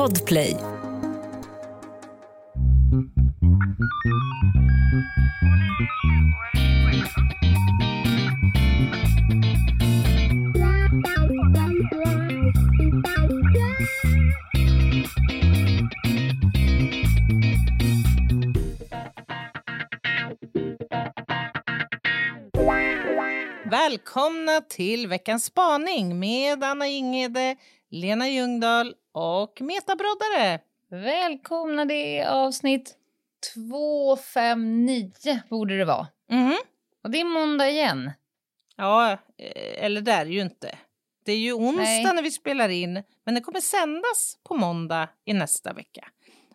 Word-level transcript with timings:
Podplay. 0.00 0.56
Välkomna 23.70 24.60
till 24.68 25.06
veckans 25.06 25.44
spaning 25.44 26.18
med 26.18 26.64
Anna 26.64 26.86
Ingede, 26.86 27.56
Lena 27.90 28.28
Ljungdahl 28.28 28.94
och 29.12 29.60
Meta 29.60 29.96
Broddare. 29.96 30.60
Välkomna, 30.90 31.84
det 31.84 32.18
är 32.18 32.28
avsnitt 32.28 32.96
259 33.54 35.40
borde 35.50 35.78
det 35.78 35.84
vara. 35.84 36.06
Mhm. 36.30 36.56
Och 37.04 37.10
det 37.10 37.20
är 37.20 37.24
måndag 37.24 37.70
igen. 37.70 38.10
Ja, 38.76 39.12
eh, 39.12 39.84
eller 39.84 40.00
det 40.00 40.12
är 40.12 40.26
ju 40.26 40.40
inte. 40.40 40.78
Det 41.24 41.32
är 41.32 41.36
ju 41.38 41.52
onsdag 41.52 41.82
Nej. 41.82 42.14
när 42.14 42.22
vi 42.22 42.30
spelar 42.30 42.68
in, 42.68 43.02
men 43.24 43.34
det 43.34 43.40
kommer 43.40 43.60
sändas 43.60 44.38
på 44.42 44.54
måndag 44.54 45.08
i 45.24 45.32
nästa 45.32 45.72
vecka. 45.72 46.08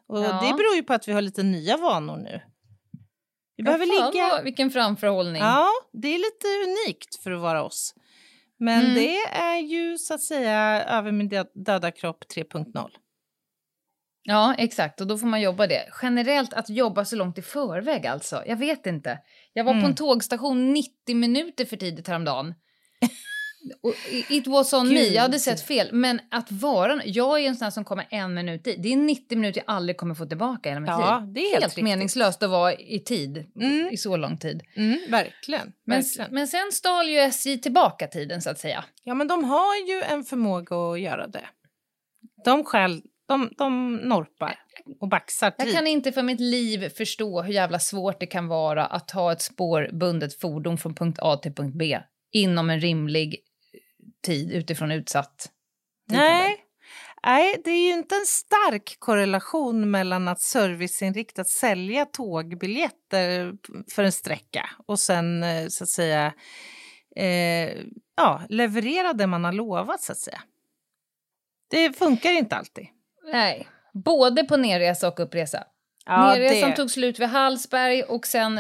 Och 0.08 0.18
Ja. 0.20 0.42
det 0.42 0.54
beror 0.58 0.76
ju 0.76 0.84
på 0.84 0.94
att 0.94 1.08
vi 1.08 1.12
har 1.12 1.22
lite 1.22 1.44
nya 1.44 1.78
vanor 1.78 2.18
nu. 2.18 2.42
Vi 3.58 3.64
behöver 3.64 3.86
fan, 3.86 4.12
ligga... 4.12 4.42
Vilken 4.42 4.72
framförhållning. 4.72 5.42
Ja, 5.42 5.70
det 5.94 6.08
är 6.08 6.18
lite 6.18 6.48
unikt 6.70 7.24
för 7.24 7.32
att 7.32 7.42
vara 7.42 7.64
oss. 7.64 7.96
Men 8.60 8.82
Mm. 8.84 8.96
det 8.96 9.18
är 9.26 9.58
ju 9.60 9.98
så 9.98 10.14
att 10.14 10.22
säga 10.22 10.84
över 10.84 11.12
min 11.12 11.30
dö- 11.30 11.46
döda 11.54 11.92
kropp 11.92 12.24
3.0. 12.36 12.90
Ja, 14.24 14.56
exakt. 14.58 15.02
Och 15.02 15.08
då 15.08 15.18
får 15.18 15.28
man 15.28 15.42
jobba 15.42 15.68
det. 15.68 15.90
Generellt 16.02 16.54
att 16.54 16.70
jobba 16.70 17.06
så 17.06 17.16
långt 17.16 17.38
i 17.38 17.42
förväg 17.42 18.08
alltså. 18.08 18.44
Jag 18.48 18.56
vet 18.56 18.86
inte. 18.86 19.20
Jag 19.54 19.64
var 19.64 19.72
på 19.74 19.78
Mm. 19.78 19.90
en 19.90 19.96
tågstation 19.96 20.74
90 20.74 21.16
minuter 21.16 21.66
för 21.66 21.78
tidigt 21.78 22.08
häromdagen. 22.08 22.54
It 24.30 24.48
was 24.48 24.74
on 24.74 24.88
me. 24.90 24.94
Gud. 25.04 25.14
Jag 25.14 25.22
hade 25.22 25.40
sett 25.40 25.62
fel. 25.62 25.90
Men 25.94 26.20
att 26.32 26.52
vara... 26.52 27.02
Jag 27.06 27.40
är 27.40 27.48
en 27.48 27.56
sån 27.56 27.72
som 27.72 27.84
kommer 27.86 28.08
en 28.10 28.34
minut 28.34 28.68
i. 28.68 28.76
Det 28.78 28.94
är 28.94 28.98
90 28.98 29.38
minuter 29.38 29.64
jag 29.66 29.76
aldrig 29.76 29.98
kommer 29.98 30.16
få 30.16 30.26
tillbaka 30.26 30.70
hela 30.70 30.80
mitt 30.82 30.90
Ja, 30.90 31.20
liv. 31.20 31.34
det 31.34 31.40
är 31.40 31.52
helt 31.52 31.64
Helt 31.64 31.78
meningslöst 31.78 32.44
att 32.44 32.50
vara 32.50 32.74
i 32.74 33.00
tid 33.00 33.46
Mm. 33.62 33.90
i 33.92 33.98
så 33.98 34.18
lång 34.18 34.38
tid. 34.38 34.64
Mm, 34.76 35.00
verkligen. 35.10 35.74
Men, 35.86 36.02
verkligen. 36.02 36.34
men 36.34 36.48
sen 36.48 36.72
stal 36.72 37.10
ju 37.10 37.18
SJ 37.20 37.58
tillbaka 37.58 38.08
tiden 38.08 38.42
så 38.42 38.50
att 38.50 38.60
säga. 38.60 38.86
Ja, 39.04 39.14
men 39.14 39.28
de 39.28 39.44
har 39.44 39.76
ju 39.88 40.02
en 40.02 40.24
förmåga 40.24 40.76
att 40.76 41.00
göra 41.00 41.28
det. 41.28 41.46
De 42.46 42.64
själv, 42.64 43.02
de, 43.28 43.50
de 43.58 43.96
norpar 43.96 44.56
och 45.00 45.08
baxar 45.10 45.54
Jag 45.58 45.68
tid. 45.68 45.76
kan 45.76 45.88
inte 45.88 46.12
för 46.12 46.24
mitt 46.24 46.40
liv 46.40 46.90
förstå 46.90 47.42
hur 47.42 47.54
jävla 47.54 47.80
svårt 47.80 48.20
det 48.20 48.26
kan 48.26 48.48
vara 48.48 48.86
att 48.86 49.08
ta 49.08 49.32
ett 49.32 49.42
spårbundet 49.42 50.40
fordon 50.40 50.78
från 50.78 50.96
punkt 50.96 51.20
A 51.22 51.36
till 51.38 51.54
punkt 51.54 51.76
B 51.76 52.00
inom 52.32 52.70
en 52.70 52.80
rimlig 52.80 53.38
tid 54.26 54.52
utifrån 54.52 54.92
utsatt 54.92 55.52
tidtabell. 56.10 56.30
Nej. 56.32 56.62
Nej, 57.28 57.62
det 57.64 57.72
är 57.72 57.86
ju 57.88 57.94
inte 57.94 58.16
en 58.16 58.26
stark 58.26 58.96
korrelation 59.00 59.92
mellan 59.92 60.28
att 60.28 60.42
serviceinriktat 60.42 61.50
sälja 61.50 62.06
tågbiljetter 62.06 63.54
för 63.92 64.04
en 64.04 64.12
sträcka 64.12 64.70
och 64.86 65.00
sen 65.00 65.44
eh, 65.44 65.68
så 65.70 65.84
att 65.84 65.90
säga 65.90 66.34
eh, 67.16 67.70
ja, 68.18 68.42
leverera 68.50 69.14
det 69.14 69.28
man 69.28 69.44
har 69.44 69.52
lovat 69.52 70.02
så 70.02 70.12
att 70.12 70.18
säga. 70.18 70.42
Det 71.70 71.94
funkar 71.98 72.32
inte 72.32 72.56
alltid. 72.56 72.88
Nej. 73.32 73.68
Både 73.94 74.44
på 74.44 74.58
nerresa 74.58 75.08
och 75.08 75.20
uppresa. 75.20 75.64
Ja, 76.06 76.26
Nerresan 76.34 76.70
det- 76.70 76.76
tog 76.76 76.92
slut 76.92 77.20
vid 77.20 77.28
Hallsberg 77.28 78.04
och 78.04 78.28
sen 78.28 78.60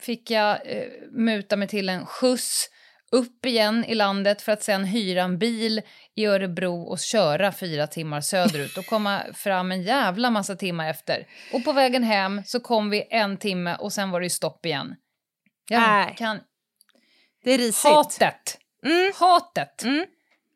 fick 0.00 0.30
jag 0.30 0.58
eh, 0.76 0.84
muta 1.10 1.56
mig 1.56 1.68
till 1.68 1.88
en 1.88 2.06
skjuts 2.06 2.70
upp 3.10 3.46
igen 3.46 3.84
i 3.84 3.94
landet 3.94 4.42
för 4.42 4.52
att 4.52 4.62
sen 4.62 4.84
hyra 4.84 5.22
en 5.22 5.38
bil 5.38 5.82
i 6.14 6.26
Örebro 6.26 6.82
och 6.82 6.98
köra 6.98 7.52
fyra 7.52 7.86
timmar 7.86 8.20
söderut 8.20 8.78
och 8.78 8.86
komma 8.86 9.22
fram 9.34 9.72
en 9.72 9.82
jävla 9.82 10.30
massa 10.30 10.56
timmar 10.56 10.90
efter. 10.90 11.26
Och 11.52 11.64
på 11.64 11.72
vägen 11.72 12.04
hem 12.04 12.42
så 12.44 12.60
kom 12.60 12.90
vi 12.90 13.08
en 13.10 13.36
timme 13.36 13.76
och 13.76 13.92
sen 13.92 14.10
var 14.10 14.20
det 14.20 14.30
stopp 14.30 14.66
igen. 14.66 14.94
Jag 15.68 16.16
kan... 16.16 16.40
det 17.44 17.52
är 17.52 17.58
risigt. 17.58 17.94
Hatet! 17.94 18.58
Mm, 18.84 19.12
Hatet! 19.14 19.82
mm. 19.82 20.06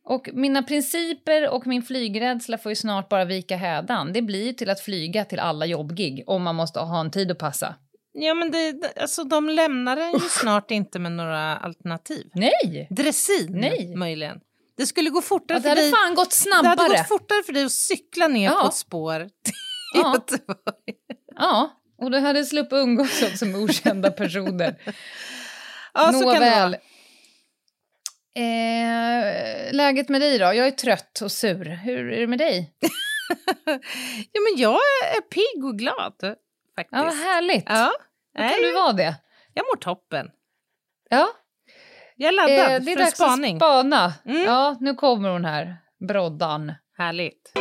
Och 0.05 0.29
mina 0.33 0.63
principer 0.63 1.51
och 1.51 1.67
min 1.67 1.83
flygrädsla 1.83 2.59
får 2.59 2.73
ju 2.73 2.77
snart 2.77 3.09
bara 3.09 3.25
vika 3.25 3.57
hädan. 3.57 4.13
Det 4.13 4.23
blir 4.23 4.53
till 4.53 4.71
att 4.71 4.81
flyga 4.81 5.25
till 5.25 5.41
alla 5.41 5.67
jobbgig 5.67 6.25
om 6.27 6.43
man 6.43 6.55
måste 6.55 6.81
ha 6.81 7.01
en 7.01 7.11
tid 7.11 7.31
att 7.31 7.39
passa. 7.39 7.75
Ja, 8.13 8.35
men 8.35 8.51
det, 8.51 8.73
det- 8.73 8.93
alltså, 9.03 9.25
de 9.25 9.49
lämnar 9.49 9.97
en 9.97 10.13
ju 10.13 10.19
snart 10.21 10.71
inte 10.71 10.99
med 10.99 11.13
några 11.13 11.57
alternativ. 11.57 12.31
Nej! 12.35 12.87
Dressin, 12.91 13.47
Nej. 13.51 13.97
möjligen. 13.97 14.41
Det 14.77 14.87
skulle 14.87 15.11
gå 15.11 15.23
fortare 15.23 15.57
Ja, 15.57 15.59
det 15.59 15.63
för 15.63 15.69
hade 15.69 15.81
dig. 15.83 15.91
fan 15.91 16.15
gått 16.15 16.31
Det 16.45 16.51
hade 16.55 16.63
snabbare. 16.75 16.89
gått 16.99 17.09
fortare 17.09 17.43
för 17.47 17.53
dig 17.53 17.65
att 17.65 17.73
cykla 17.73 18.29
ner 18.29 18.51
Ja. 18.51 18.59
på 18.61 18.67
ett 18.69 18.75
spår 18.75 19.19
till 19.19 19.55
Ja. 19.95 20.15
Göteborg. 20.15 20.95
Ja, 21.37 21.71
och 21.99 22.11
du 22.11 22.19
hade 22.19 22.45
sluppit 22.45 22.73
umgås 22.73 23.23
också 23.23 23.45
med 23.45 23.61
okända 23.61 24.11
personer. 24.11 24.77
Ja, 25.95 26.13
så 26.13 26.21
kan 26.33 26.41
det 26.41 26.51
Nåväl. 26.51 26.77
Eh, 28.35 29.73
läget 29.75 30.09
med 30.09 30.21
dig 30.21 30.39
då? 30.39 30.45
Jag 30.45 30.67
är 30.67 30.71
trött 30.71 31.21
och 31.23 31.33
sur. 31.33 31.65
Hur 31.65 32.13
är 32.13 32.21
det 32.21 32.27
med 32.27 32.39
dig? 32.39 32.73
Ja, 34.33 34.41
men 34.41 34.63
jag 34.63 34.79
är 35.17 35.21
pigg 35.21 35.65
och 35.65 35.79
glad, 35.79 36.37
faktiskt. 36.77 36.99
Ja, 36.99 37.05
vad 37.05 37.15
härligt. 37.15 37.65
Ja, 37.69 37.93
Då 38.35 38.41
kan 38.43 38.63
du 38.63 38.73
vara 38.73 38.93
det. 38.93 39.15
jag 39.55 39.65
mår 39.73 39.77
toppen. 39.77 40.31
Ja, 41.11 41.29
Jag 42.17 42.29
är 42.29 42.33
laddad 42.33 42.51
eh, 42.75 42.85
det 42.85 42.93
är 42.93 42.97
för 42.97 43.03
dags 43.03 43.15
spaning. 43.15 43.57
att 43.57 43.61
spana. 43.63 44.13
Mm. 44.25 44.43
Ja, 44.43 44.77
nu 44.81 44.95
kommer 44.95 45.29
hon 45.29 45.45
här, 45.45 45.77
broddan. 46.09 46.73
Härligt. 46.99 47.53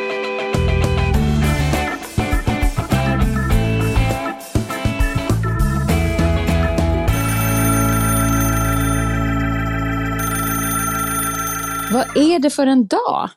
Vad 11.93 12.17
är 12.17 12.39
det 12.39 12.49
för 12.49 12.67
en 12.67 12.88
dag? 12.88 13.29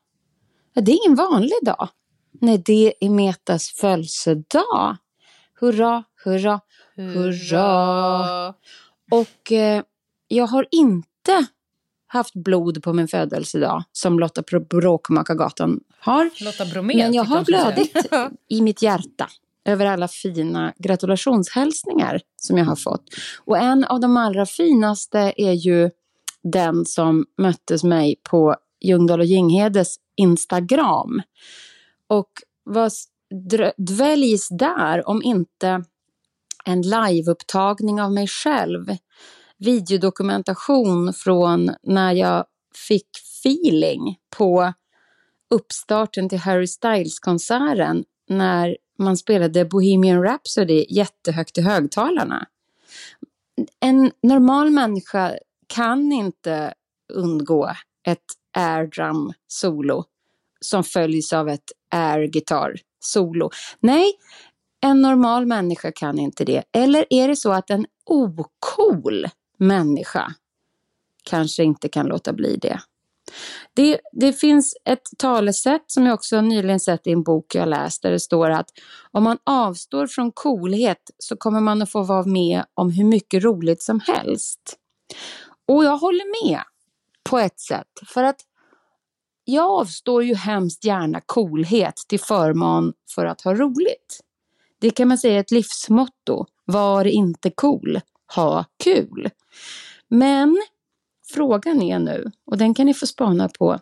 Ja, 0.74 0.82
det 0.82 0.92
är 0.92 1.06
ingen 1.06 1.16
vanlig 1.16 1.58
dag. 1.62 1.88
Nej, 2.40 2.62
det 2.66 2.94
är 3.00 3.10
Metas 3.10 3.68
födelsedag. 3.80 4.96
Hurra, 5.64 6.04
hurra, 6.24 6.60
hurra. 6.96 8.54
Och 9.10 9.52
eh, 9.52 9.82
jag 10.28 10.46
har 10.46 10.66
inte 10.70 11.46
haft 12.06 12.34
blod 12.34 12.82
på 12.82 12.92
min 12.92 13.08
födelsedag 13.08 13.84
som 13.92 14.18
Lotta 14.18 14.42
på 14.42 14.60
Bråkmakargatan 14.60 15.80
har. 16.00 16.30
Lotta 16.44 16.64
Bromé. 16.66 16.96
Men 16.96 17.14
jag 17.14 17.24
har 17.24 17.44
blödit 17.44 17.96
i 18.48 18.62
mitt 18.62 18.82
hjärta 18.82 19.28
över 19.64 19.86
alla 19.86 20.08
fina 20.08 20.72
gratulationshälsningar 20.78 22.20
som 22.36 22.58
jag 22.58 22.64
har 22.64 22.76
fått. 22.76 23.04
Och 23.44 23.58
en 23.58 23.84
av 23.84 24.00
de 24.00 24.16
allra 24.16 24.46
finaste 24.46 25.32
är 25.36 25.52
ju 25.52 25.90
den 26.42 26.84
som 26.84 27.26
möttes 27.38 27.84
mig 27.84 28.16
på 28.30 28.56
Ljungdahl 28.80 29.20
och 29.20 29.26
Ginghedes 29.26 29.96
Instagram. 30.16 31.22
Och 32.08 32.30
vad 32.64 32.92
dväljs 33.76 34.48
där 34.48 35.08
om 35.08 35.22
inte 35.22 35.84
en 36.64 36.82
liveupptagning 36.82 38.00
av 38.00 38.12
mig 38.12 38.26
själv, 38.26 38.96
videodokumentation 39.58 41.12
från 41.12 41.74
när 41.82 42.12
jag 42.12 42.44
fick 42.88 43.08
feeling 43.42 44.16
på 44.36 44.72
uppstarten 45.50 46.28
till 46.28 46.38
Harry 46.38 46.66
Styles-konserten 46.66 48.04
när 48.28 48.76
man 48.98 49.16
spelade 49.16 49.64
Bohemian 49.64 50.22
Rhapsody 50.22 50.86
jättehögt 50.88 51.58
i 51.58 51.60
högtalarna. 51.60 52.46
En 53.80 54.10
normal 54.22 54.70
människa 54.70 55.38
kan 55.66 56.12
inte 56.12 56.74
undgå 57.12 57.70
ett 58.06 58.24
air 58.56 58.86
drum 58.86 59.32
solo 59.46 60.04
som 60.60 60.84
följs 60.84 61.32
av 61.32 61.48
ett 61.48 61.72
air 61.90 62.26
guitar 62.26 62.74
solo. 63.04 63.50
Nej, 63.80 64.12
en 64.80 65.02
normal 65.02 65.46
människa 65.46 65.92
kan 65.92 66.18
inte 66.18 66.44
det. 66.44 66.62
Eller 66.72 67.06
är 67.10 67.28
det 67.28 67.36
så 67.36 67.52
att 67.52 67.70
en 67.70 67.86
ocool 68.04 69.26
människa 69.58 70.34
kanske 71.22 71.64
inte 71.64 71.88
kan 71.88 72.06
låta 72.06 72.32
bli 72.32 72.56
det? 72.56 72.80
Det, 73.74 74.00
det 74.12 74.32
finns 74.32 74.76
ett 74.84 75.02
talesätt 75.18 75.84
som 75.86 76.06
jag 76.06 76.14
också 76.14 76.40
nyligen 76.40 76.80
sett 76.80 77.06
i 77.06 77.12
en 77.12 77.22
bok 77.22 77.54
jag 77.54 77.68
läst 77.68 78.02
där 78.02 78.10
det 78.10 78.20
står 78.20 78.50
att 78.50 78.68
om 79.10 79.24
man 79.24 79.38
avstår 79.44 80.06
från 80.06 80.32
coolhet 80.32 81.10
så 81.18 81.36
kommer 81.36 81.60
man 81.60 81.82
att 81.82 81.90
få 81.90 82.02
vara 82.02 82.24
med 82.24 82.64
om 82.74 82.90
hur 82.90 83.04
mycket 83.04 83.44
roligt 83.44 83.82
som 83.82 84.00
helst. 84.00 84.76
Och 85.68 85.84
jag 85.84 85.96
håller 85.96 86.46
med 86.46 86.60
på 87.30 87.38
ett 87.38 87.60
sätt 87.60 87.88
för 88.06 88.22
att 88.22 88.40
jag 89.44 89.70
avstår 89.70 90.24
ju 90.24 90.34
hemskt 90.34 90.84
gärna 90.84 91.20
coolhet 91.20 91.96
till 92.08 92.20
förmån 92.20 92.92
för 93.14 93.26
att 93.26 93.40
ha 93.40 93.54
roligt. 93.54 94.20
Det 94.78 94.90
kan 94.90 95.08
man 95.08 95.18
säga 95.18 95.36
är 95.36 95.40
ett 95.40 95.50
livsmotto. 95.50 96.46
Var 96.64 97.04
inte 97.04 97.50
cool, 97.50 98.00
ha 98.34 98.64
kul. 98.84 99.30
Men 100.08 100.62
frågan 101.32 101.82
är 101.82 101.98
nu, 101.98 102.30
och 102.46 102.58
den 102.58 102.74
kan 102.74 102.86
ni 102.86 102.94
få 102.94 103.06
spana 103.06 103.48
på, 103.58 103.78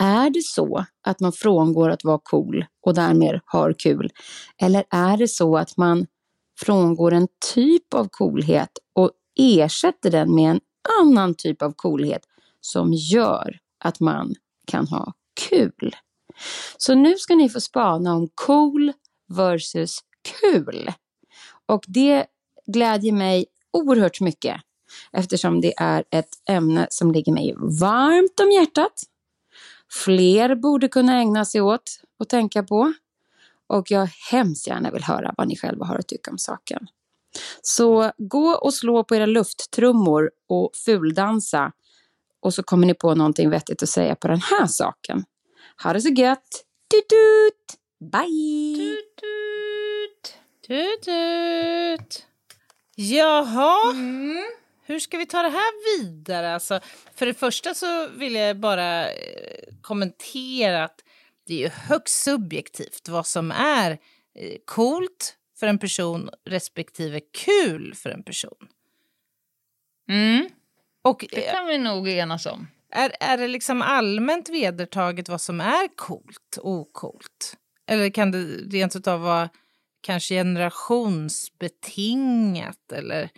är 0.00 0.30
det 0.30 0.42
så 0.44 0.84
att 1.02 1.20
man 1.20 1.32
frångår 1.32 1.90
att 1.90 2.04
vara 2.04 2.20
cool 2.22 2.64
och 2.86 2.94
därmed 2.94 3.40
har 3.44 3.72
kul? 3.72 4.10
Eller 4.62 4.84
är 4.90 5.16
det 5.16 5.28
så 5.28 5.56
att 5.56 5.76
man 5.76 6.06
frångår 6.60 7.12
en 7.12 7.28
typ 7.54 7.94
av 7.94 8.08
coolhet 8.10 8.70
och 8.92 9.10
ersätter 9.38 10.10
den 10.10 10.34
med 10.34 10.50
en 10.50 10.60
annan 11.00 11.34
typ 11.34 11.62
av 11.62 11.72
coolhet 11.72 12.22
som 12.60 12.92
gör 12.92 13.58
att 13.78 14.00
man 14.00 14.34
kan 14.66 14.88
ha 14.88 15.12
kul? 15.48 15.96
Så 16.76 16.94
nu 16.94 17.18
ska 17.18 17.34
ni 17.34 17.48
få 17.48 17.60
spana 17.60 18.14
om 18.14 18.28
cool 18.34 18.92
versus 19.28 19.98
kul. 20.40 20.92
Och 21.66 21.84
det 21.86 22.26
glädjer 22.66 23.12
mig 23.12 23.46
oerhört 23.72 24.20
mycket 24.20 24.60
eftersom 25.12 25.60
det 25.60 25.74
är 25.76 26.04
ett 26.10 26.28
ämne 26.48 26.86
som 26.90 27.12
ligger 27.12 27.32
mig 27.32 27.54
varmt 27.80 28.40
om 28.40 28.50
hjärtat 28.50 29.02
fler 29.90 30.54
borde 30.54 30.88
kunna 30.88 31.16
ägna 31.16 31.44
sig 31.44 31.60
åt 31.60 32.00
och 32.18 32.28
tänka 32.28 32.62
på. 32.62 32.92
Och 33.66 33.90
jag 33.90 34.08
hemskt 34.30 34.66
gärna 34.66 34.90
vill 34.90 35.04
höra 35.04 35.34
vad 35.36 35.48
ni 35.48 35.56
själva 35.56 35.86
har 35.86 35.98
att 35.98 36.08
tycka 36.08 36.30
om 36.30 36.38
saken. 36.38 36.86
Så 37.62 38.12
gå 38.18 38.48
och 38.48 38.74
slå 38.74 39.04
på 39.04 39.16
era 39.16 39.26
lufttrummor 39.26 40.30
och 40.48 40.70
fuldansa 40.74 41.72
och 42.40 42.54
så 42.54 42.62
kommer 42.62 42.86
ni 42.86 42.94
på 42.94 43.14
någonting 43.14 43.50
vettigt 43.50 43.82
att 43.82 43.88
säga 43.88 44.14
på 44.14 44.28
den 44.28 44.40
här 44.40 44.66
saken. 44.66 45.24
Ha 45.82 45.92
det 45.92 46.00
så 46.00 46.08
gött! 46.08 46.64
Tut, 46.90 47.78
Bye! 48.12 48.76
Tut, 48.76 49.16
tut. 49.16 50.34
Tut, 50.66 51.02
tut. 51.02 52.26
Jaha, 52.94 53.90
Mm. 53.90 54.44
hur 54.82 54.98
ska 54.98 55.18
vi 55.18 55.26
ta 55.26 55.42
det 55.42 55.48
här 55.48 55.98
vidare? 56.02 56.54
Alltså, 56.54 56.80
för 57.14 57.26
det 57.26 57.34
första 57.34 57.74
så 57.74 58.08
vill 58.08 58.34
jag 58.34 58.60
bara 58.60 59.10
eh, 59.12 59.64
kommentera 59.80 60.84
att 60.84 61.00
det 61.46 61.54
är 61.54 61.58
ju 61.58 61.68
högst 61.68 62.22
subjektivt 62.22 63.08
vad 63.08 63.26
som 63.26 63.50
är 63.50 63.90
eh, 63.90 64.56
coolt 64.64 65.36
för 65.58 65.66
en 65.66 65.78
person 65.78 66.30
respektive 66.44 67.20
kul 67.20 67.94
för 67.94 68.10
en 68.10 68.22
person. 68.22 68.68
Mm. 70.08 70.48
Och 71.08 71.24
Det 71.30 71.46
eh, 71.46 71.52
kan 71.54 71.66
vi 71.66 71.78
nog 71.78 72.08
enas 72.08 72.46
om. 72.46 72.68
är, 72.92 73.12
är 73.20 73.38
det 73.38 73.48
liksom 73.48 73.82
allmänt 73.82 74.48
vedertaget 74.48 75.28
vad 75.28 75.40
som 75.40 75.60
är 75.60 75.96
coolt 75.96 76.58
och 76.60 76.70
ocoolt? 76.70 77.56
Eller 77.86 78.10
kan 78.10 78.30
det 78.30 78.38
rent 78.76 78.96
utav 78.96 79.20
vara 79.20 79.48
kanske 80.00 80.34
generationsbetingat 80.34 82.92
eller 82.92 83.30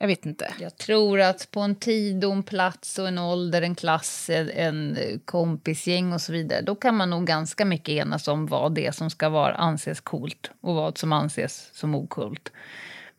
jag 0.00 0.06
vet 0.06 0.26
inte. 0.26 0.54
Jag 0.60 0.76
tror 0.76 1.20
att 1.20 1.50
på 1.50 1.60
en 1.60 1.76
tid 1.76 2.24
och 2.24 2.32
en 2.32 2.42
plats 2.42 2.98
och 2.98 3.08
en 3.08 3.18
ålder, 3.18 3.62
en 3.62 3.74
klass, 3.74 4.30
en, 4.30 4.50
en 4.50 4.98
kompisgäng 5.24 6.12
och 6.12 6.20
så 6.20 6.32
vidare, 6.32 6.60
då 6.60 6.74
kan 6.74 6.96
man 6.96 7.10
nog 7.10 7.26
ganska 7.26 7.64
mycket 7.64 7.88
enas 7.88 8.28
om 8.28 8.46
vad 8.46 8.74
det 8.74 8.86
är 8.86 8.92
som 8.92 9.10
ska 9.10 9.28
vara, 9.28 9.54
anses 9.54 10.00
coolt 10.00 10.50
och 10.60 10.74
vad 10.74 10.98
som 10.98 11.12
anses 11.12 11.70
som 11.72 11.94
okult. 11.94 12.52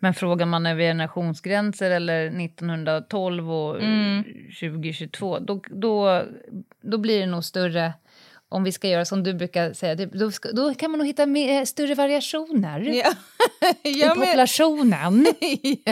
Men 0.04 0.14
frågar 0.14 0.46
man 0.46 0.66
över 0.66 0.82
generationsgränser 0.82 1.92
eller 1.92 2.26
1912 2.26 3.52
och 3.52 3.82
Mm. 3.82 4.24
2022, 4.60 5.40
då, 5.40 5.62
då, 5.70 6.24
då 6.82 6.98
blir 6.98 7.20
det 7.20 7.26
nog 7.26 7.44
större 7.44 7.94
om 8.54 8.64
vi 8.64 8.72
ska 8.72 8.88
göra 8.88 9.06
som 9.06 9.24
du 9.24 9.34
brukar 9.34 9.74
säga, 9.74 9.96
då, 9.96 10.32
ska, 10.32 10.52
då 10.52 10.74
kan 10.74 10.92
man 10.92 10.98
nog 10.98 11.08
hitta 11.08 11.26
mer, 11.26 11.66
större 11.66 11.96
variationer 11.96 12.80
Ja, 12.80 13.14
i 13.84 14.02
populationen. 14.02 15.26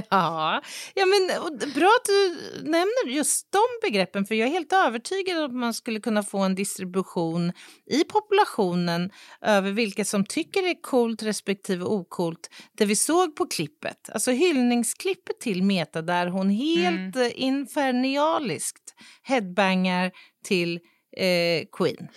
ja. 0.09 0.61
ja 0.93 1.05
men 1.05 1.27
bra 1.73 1.87
att 1.87 2.05
du 2.05 2.35
nämner 2.61 3.07
just 3.07 3.51
de 3.51 3.89
begreppen 3.89 4.25
för 4.25 4.35
jag 4.35 4.47
är 4.47 4.51
helt 4.51 4.73
övertygad 4.73 5.37
om 5.37 5.45
att 5.45 5.53
man 5.53 5.73
skulle 5.73 5.99
kunna 5.99 6.23
få 6.23 6.39
en 6.39 6.55
distribution 6.55 7.53
i 7.85 8.03
populationen 8.03 9.11
över 9.41 9.71
vilka 9.71 10.05
som 10.05 10.25
tycker 10.25 10.61
det 10.61 10.69
är 10.69 10.81
coolt 10.81 11.23
respektive 11.23 11.85
okult. 11.85 12.49
Det 12.77 12.85
vi 12.85 12.95
såg 12.95 13.35
på 13.35 13.45
klippet, 13.45 14.09
alltså 14.13 14.31
hyllningsklippet 14.31 15.39
till 15.39 15.63
Meta 15.63 16.01
där 16.01 16.27
hon 16.27 16.49
helt 16.49 17.15
mm. 17.15 17.31
infernaliskt 17.35 18.93
headbangar 19.23 20.11
till 20.43 20.79
eh, 21.17 21.65
Queen 21.71 22.07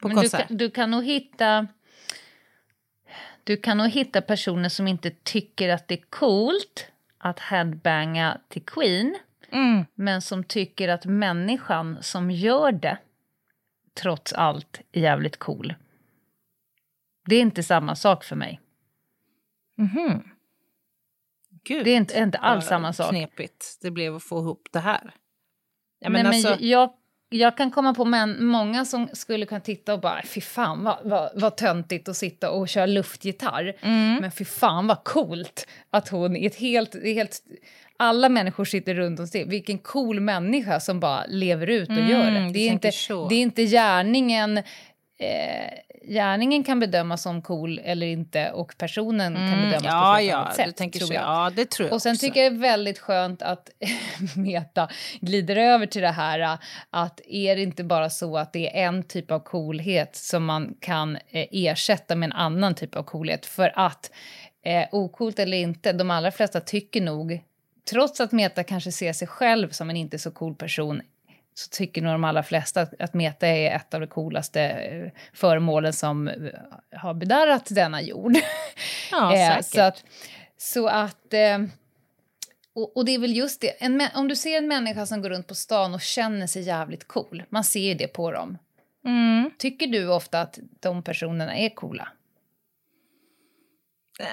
på 0.00 0.08
Men 0.08 0.16
du 0.16 0.22
konsert. 0.22 0.48
kan, 0.48 0.56
du 0.56 0.70
kan 0.70 0.90
nog 0.90 1.04
hitta... 1.04 1.66
Du 3.44 3.56
kan 3.56 3.78
nog 3.78 3.88
hitta 3.88 4.20
personer 4.22 4.68
som 4.68 4.88
inte 4.88 5.10
tycker 5.10 5.68
att 5.68 5.88
det 5.88 5.94
är 5.94 6.04
coolt 6.10 6.86
att 7.18 7.40
headbanga 7.40 8.40
till 8.48 8.62
Queen 8.64 9.18
Mm. 9.50 9.84
men 9.94 10.22
som 10.22 10.44
tycker 10.44 10.88
att 10.88 11.04
människan 11.04 11.98
som 12.02 12.30
gör 12.30 12.72
det 12.72 12.98
trots 13.94 14.32
allt 14.32 14.80
är 14.92 15.00
jävligt 15.00 15.36
cool. 15.36 15.74
Det 17.26 17.36
är 17.36 17.40
inte 17.40 17.62
samma 17.62 17.96
sak 17.96 18.24
för 18.24 18.36
mig. 18.36 18.60
Mhm. 19.76 20.22
Gud, 21.64 21.84
Det 21.84 21.90
är 21.90 21.96
inte, 21.96 22.18
inte 22.18 22.38
alls 22.38 22.66
samma 22.66 22.92
sak. 22.92 23.10
knepigt 23.10 23.78
det 23.82 23.90
blev 23.90 24.14
att 24.16 24.22
få 24.22 24.38
ihop 24.40 24.68
det 24.72 24.80
här. 24.80 25.00
Ja, 25.04 25.10
Nej, 26.08 26.10
men 26.10 26.12
men 26.12 26.26
alltså, 26.26 26.64
jag, 26.64 26.92
jag 27.30 27.56
kan 27.56 27.70
komma 27.70 27.94
på 27.94 28.04
män, 28.04 28.44
många 28.44 28.84
som 28.84 29.08
skulle 29.12 29.46
kunna 29.46 29.60
titta 29.60 29.94
och 29.94 30.00
bara 30.00 30.22
fy 30.22 30.40
fan 30.40 30.84
vad, 30.84 30.96
vad, 31.04 31.30
vad 31.34 31.56
töntigt 31.56 32.08
att 32.08 32.16
sitta 32.16 32.50
och 32.50 32.68
köra 32.68 32.86
luftgitarr. 32.86 33.74
mm. 33.82 34.16
Men 34.20 34.30
fy 34.30 34.44
fan 34.44 34.86
vad 34.86 35.04
coolt 35.04 35.66
att 35.90 36.08
hon 36.08 36.36
är 36.36 36.46
ett 36.46 36.56
helt... 36.56 37.02
helt 37.04 37.42
alla 38.00 38.28
människor 38.28 38.64
sitter 38.64 38.94
runt 38.94 39.20
och 39.20 39.28
ser 39.28 39.44
vilken 39.46 39.78
cool 39.78 40.20
människa 40.20 40.80
som 40.80 41.00
bara 41.00 41.24
lever 41.28 41.66
ut 41.66 41.88
och 41.88 41.94
Mm, 41.96 42.10
gör 42.10 42.30
det. 42.30 42.50
Det 42.52 42.58
är, 42.58 42.72
inte, 42.72 42.92
så. 42.92 43.28
det 43.28 43.34
är 43.34 43.40
inte 43.42 43.64
gärningen... 43.64 44.62
Eh, 45.20 45.70
gärningen 46.02 46.64
kan 46.64 46.80
bedömas 46.80 47.22
som 47.22 47.42
cool 47.42 47.80
eller 47.84 48.06
inte 48.06 48.50
och 48.50 48.74
personen 48.78 49.34
kan 49.34 49.44
mm, 49.44 49.70
bedömas 49.70 49.84
ja, 49.84 50.14
på 50.14 50.20
ett 50.20 50.28
ja, 50.28 50.36
annat 50.36 50.56
sätt. 50.56 50.76
tänker 50.76 50.98
tror 50.98 51.06
så. 51.06 51.14
jag. 51.14 51.22
Ja, 51.22 51.52
det 51.56 51.70
tror 51.70 51.88
jag 51.88 51.94
Och 51.94 52.02
sen 52.02 52.12
också. 52.12 52.26
tycker 52.26 52.42
jag 52.42 52.52
det 52.52 52.56
är 52.56 52.60
väldigt 52.60 52.98
skönt 52.98 53.42
att 53.42 53.70
Meta 54.36 54.88
glider 55.20 55.56
över 55.56 55.86
till 55.86 56.02
det 56.02 56.08
här 56.08 56.40
äh, 56.40 56.58
att 56.90 57.20
är 57.28 57.56
det 57.56 57.62
inte 57.62 57.84
bara 57.84 58.10
så 58.10 58.38
att 58.38 58.52
det 58.52 58.78
är 58.78 58.86
en 58.86 59.02
typ 59.02 59.30
av 59.30 59.40
coolhet 59.40 60.16
som 60.16 60.44
man 60.44 60.74
kan 60.80 61.16
eh, 61.16 61.46
ersätta 61.50 62.16
med 62.16 62.26
en 62.26 62.32
annan 62.32 62.74
typ 62.74 62.96
av 62.96 63.02
coolhet 63.02 63.46
för 63.46 63.72
att 63.76 64.10
eh, 64.64 64.84
okult 64.92 65.38
eller 65.38 65.56
inte, 65.56 65.92
de 65.92 66.10
allra 66.10 66.30
flesta 66.30 66.60
tycker 66.60 67.00
nog 67.00 67.40
trots 67.90 68.20
att 68.20 68.32
Meta 68.32 68.64
kanske 68.64 68.92
ser 68.92 69.12
sig 69.12 69.28
själv 69.28 69.70
som 69.70 69.90
en 69.90 69.96
inte 69.96 70.18
så 70.18 70.30
cool 70.30 70.54
person 70.54 71.02
så 71.58 71.68
tycker 71.68 72.02
nog 72.02 72.12
de 72.12 72.24
allra 72.24 72.42
flesta 72.42 72.80
att, 72.80 73.00
att 73.00 73.14
Meta 73.14 73.46
är 73.46 73.76
ett 73.76 73.94
av 73.94 74.00
de 74.00 74.06
coolaste 74.06 74.62
eh, 74.62 75.10
föremålen 75.32 75.92
som 75.92 76.28
eh, 76.28 76.34
har 76.92 77.14
bedarrat 77.14 77.66
denna 77.70 78.02
jord. 78.02 78.32
Ja, 79.10 79.34
Eh, 79.34 79.48
säkert. 79.48 79.74
så 79.74 79.80
att, 79.80 80.04
så 80.56 80.86
att 80.86 81.34
och, 82.74 82.96
och 82.96 83.04
det 83.04 83.14
är 83.14 83.18
väl 83.18 83.36
just 83.36 83.60
det, 83.60 83.68
en, 83.68 84.02
om 84.14 84.28
du 84.28 84.36
ser 84.36 84.58
en 84.58 84.68
människa 84.68 85.06
som 85.06 85.22
går 85.22 85.30
runt 85.30 85.46
på 85.46 85.54
stan 85.54 85.94
och 85.94 86.00
känner 86.00 86.46
sig 86.46 86.62
jävligt 86.62 87.08
cool, 87.08 87.42
man 87.48 87.64
ser 87.64 87.80
ju 87.80 87.94
det 87.94 88.08
på 88.08 88.32
dem. 88.32 88.58
Mm. 89.04 89.50
Tycker 89.58 89.86
du 89.86 90.08
ofta 90.08 90.40
att 90.40 90.58
de 90.80 91.02
personerna 91.02 91.56
är 91.56 91.68
coola? 91.68 92.08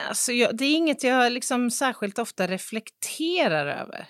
Alltså, 0.08 0.32
jag, 0.32 0.58
det 0.58 0.65
är 0.65 0.75
inget 0.75 1.03
jag 1.03 1.32
liksom 1.32 1.72
särskilt 1.72 2.20
ofta 2.20 2.48
reflekterar 2.48 3.67
över. 3.67 4.08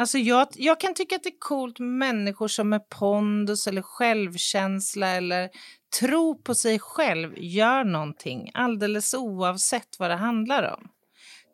Alltså, 0.00 0.18
jag, 0.18 0.48
jag 0.54 0.80
kan 0.80 0.94
tycka 0.94 1.16
att 1.16 1.22
det 1.22 1.28
är 1.28 1.38
coolt 1.38 1.78
med 1.78 1.88
människor 1.88 2.48
som 2.48 2.68
med 2.68 2.88
pondus 2.88 3.66
eller 3.66 3.82
självkänsla 3.82 5.08
eller 5.08 5.50
tro 6.00 6.42
på 6.42 6.54
sig 6.54 6.78
själv 6.78 7.38
gör 7.38 7.84
någonting 7.84 8.50
alldeles 8.54 9.14
oavsett 9.14 9.98
vad 9.98 10.10
det 10.10 10.16
handlar 10.16 10.76
om. 10.78 10.88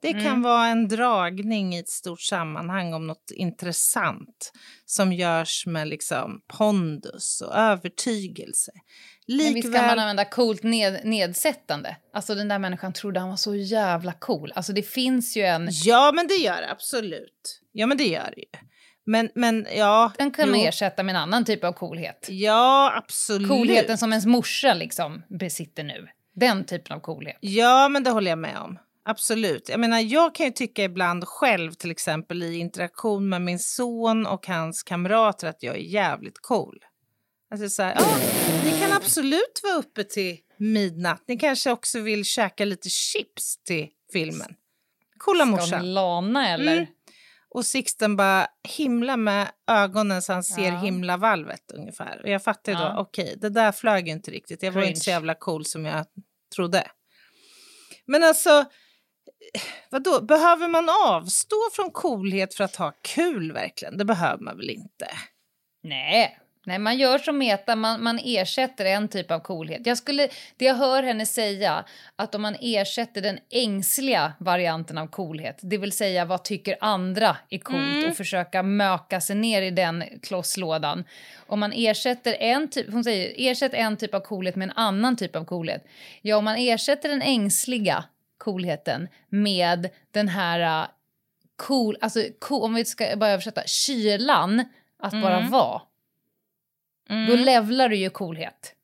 Det 0.02 0.12
kan 0.12 0.26
Mm. 0.26 0.42
vara 0.42 0.66
en 0.66 0.88
dragning 0.88 1.74
i 1.74 1.78
ett 1.78 1.88
stort 1.88 2.20
sammanhang 2.20 2.94
om 2.94 3.06
något 3.06 3.30
intressant 3.34 4.52
som 4.84 5.12
görs 5.12 5.66
med 5.66 5.88
liksom 5.88 6.40
pondus 6.58 7.40
och 7.40 7.54
övertygelse. 7.56 8.72
Men 9.28 9.38
visst 9.38 9.52
kan 9.52 9.72
Likväl... 9.72 9.86
man 9.86 9.98
använda 9.98 10.24
coolt 10.24 10.62
ned, 10.62 11.00
nedsättande? 11.04 11.96
Alltså 12.12 12.34
den 12.34 12.48
där 12.48 12.58
människan 12.58 12.92
trodde 12.92 13.20
han 13.20 13.28
var 13.28 13.36
så 13.36 13.54
jävla 13.54 14.12
cool. 14.12 14.52
Alltså 14.54 14.72
det 14.72 14.82
finns 14.82 15.36
ju 15.36 15.42
en... 15.42 15.68
Ja, 15.84 16.12
men 16.14 16.26
det 16.26 16.34
gör 16.34 16.60
det 16.60 16.70
absolut. 16.70 17.60
Ja, 17.72 17.86
men 17.86 17.96
det 17.98 18.04
gör 18.08 18.32
det 18.36 18.40
ju. 18.40 18.66
Men, 19.06 19.30
men 19.34 19.66
ja. 19.76 20.12
Den 20.18 20.30
kan 20.30 20.50
man 20.50 20.60
ersätta 20.60 21.02
med 21.02 21.14
en 21.16 21.22
annan 21.22 21.44
typ 21.44 21.64
av 21.64 21.72
coolhet. 21.72 22.26
Ja, 22.30 22.92
absolut. 22.96 23.48
Coolheten 23.48 23.98
som 23.98 24.12
ens 24.12 24.26
morsa 24.26 24.74
liksom 24.74 25.22
besitter 25.40 25.84
nu. 25.84 26.08
Den 26.34 26.64
typen 26.64 26.96
av 26.96 27.00
coolhet. 27.00 27.36
Ja, 27.40 27.88
men 27.88 28.04
det 28.04 28.10
håller 28.10 28.30
jag 28.30 28.38
med 28.38 28.58
om. 28.58 28.78
Absolut. 29.08 29.68
Jag 29.68 29.80
menar, 29.80 29.98
jag 30.00 30.34
kan 30.34 30.46
ju 30.46 30.52
tycka 30.52 30.84
ibland 30.84 31.24
själv, 31.28 31.72
till 31.72 31.90
exempel 31.90 32.42
i 32.42 32.56
interaktion 32.56 33.28
med 33.28 33.42
min 33.42 33.58
son 33.58 34.26
och 34.26 34.46
hans 34.46 34.82
kamrater, 34.82 35.48
att 35.48 35.62
jag 35.62 35.74
är 35.76 35.80
jävligt 35.80 36.38
cool. 36.42 36.84
Alltså 37.50 37.68
så 37.68 37.82
här, 37.82 37.94
ja, 37.98 38.06
ni 38.64 38.80
kan 38.80 38.92
absolut 38.92 39.60
vara 39.62 39.74
uppe 39.74 40.04
till 40.04 40.38
midnatt. 40.56 41.22
Ni 41.28 41.36
kanske 41.36 41.70
också 41.70 42.00
vill 42.00 42.24
käka 42.24 42.64
lite 42.64 42.90
chips 42.90 43.56
till 43.64 43.88
filmen. 44.12 44.54
Coola 45.18 45.44
morsan. 45.44 45.94
lana 45.94 46.48
eller? 46.48 46.72
Mm. 46.76 46.86
Och 47.48 47.66
Sixten 47.66 48.16
bara 48.16 48.46
himla 48.76 49.16
med 49.16 49.48
ögonen 49.66 50.22
så 50.22 50.32
han 50.32 50.44
ser 50.44 50.72
Ja. 50.72 50.78
himlavalvet 50.78 51.70
ungefär. 51.74 52.20
Och 52.22 52.28
jag 52.30 52.44
fattar 52.44 52.72
ju 52.72 52.78
då, 52.78 52.84
Ja. 52.84 52.98
okej, 53.00 53.36
det 53.40 53.48
där 53.48 53.72
flög 53.72 54.06
ju 54.06 54.12
inte 54.12 54.30
riktigt. 54.30 54.62
Jag 54.62 54.72
var 54.72 54.82
ju 54.82 54.88
inte 54.88 55.00
så 55.00 55.04
Cringe. 55.04 55.14
jävla 55.14 55.34
cool 55.34 55.64
som 55.64 55.84
jag 55.84 56.06
trodde. 56.54 56.90
Men 58.06 58.22
alltså, 58.22 58.64
vadå, 59.90 60.20
behöver 60.20 60.68
man 60.68 60.88
avstå 61.06 61.56
från 61.72 61.90
coolhet 61.90 62.54
för 62.54 62.64
att 62.64 62.76
ha 62.76 62.92
kul 63.02 63.52
verkligen? 63.52 63.98
Det 63.98 64.04
behöver 64.04 64.44
man 64.44 64.56
väl 64.56 64.70
inte? 64.70 65.08
Nej. 65.82 66.38
Nej, 66.68 66.78
man 66.78 66.98
gör 66.98 67.18
som 67.18 67.38
Meta, 67.38 67.76
man, 67.76 68.02
man 68.02 68.20
ersätter 68.24 68.84
en 68.84 69.08
typ 69.08 69.30
av 69.30 69.38
coolhet. 69.38 69.86
Jag 69.86 69.98
skulle, 69.98 70.28
det 70.56 70.64
jag 70.64 70.74
hör 70.74 71.02
henne 71.02 71.26
säga, 71.26 71.84
att 72.16 72.34
om 72.34 72.42
man 72.42 72.56
ersätter 72.60 73.22
den 73.22 73.38
ängsliga 73.50 74.32
varianten 74.38 74.98
av 74.98 75.06
coolhet, 75.06 75.58
det 75.62 75.78
vill 75.78 75.92
säga 75.92 76.24
vad 76.24 76.44
tycker 76.44 76.76
andra 76.80 77.36
är 77.50 77.58
coolt 77.58 77.76
Mm. 77.78 78.10
och 78.10 78.16
försöka 78.16 78.62
möka 78.62 79.20
sig 79.20 79.36
ner 79.36 79.62
i 79.62 79.70
den 79.70 80.04
klosslådan. 80.22 81.04
Om 81.46 81.60
man 81.60 81.72
ersätter 81.72 82.36
en 82.40 82.70
typ, 82.70 82.92
hon 82.92 83.04
säger, 83.04 83.34
ersätt 83.36 83.74
en 83.74 83.96
typ 83.96 84.14
av 84.14 84.20
coolhet 84.20 84.56
med 84.56 84.68
en 84.68 84.76
annan 84.76 85.16
typ 85.16 85.36
av 85.36 85.44
coolhet. 85.44 85.84
Ja, 86.22 86.36
om 86.36 86.44
man 86.44 86.56
ersätter 86.56 87.08
den 87.08 87.22
ängsliga 87.22 88.04
coolheten 88.38 89.08
med 89.28 89.88
den 90.10 90.28
här 90.28 90.82
uh, 90.82 90.88
cool, 91.56 91.96
alltså 92.00 92.20
cool, 92.38 92.62
om 92.62 92.74
vi 92.74 92.84
ska 92.84 93.16
bara 93.16 93.30
översätta, 93.30 93.62
kylan 93.66 94.64
att 94.98 95.12
bara 95.12 95.36
Mm. 95.38 95.50
vara. 95.50 95.82
Då 97.28 97.36
levlar 97.36 97.88
du 97.88 97.96
ju 97.96 98.10
coolhet. 98.10 98.74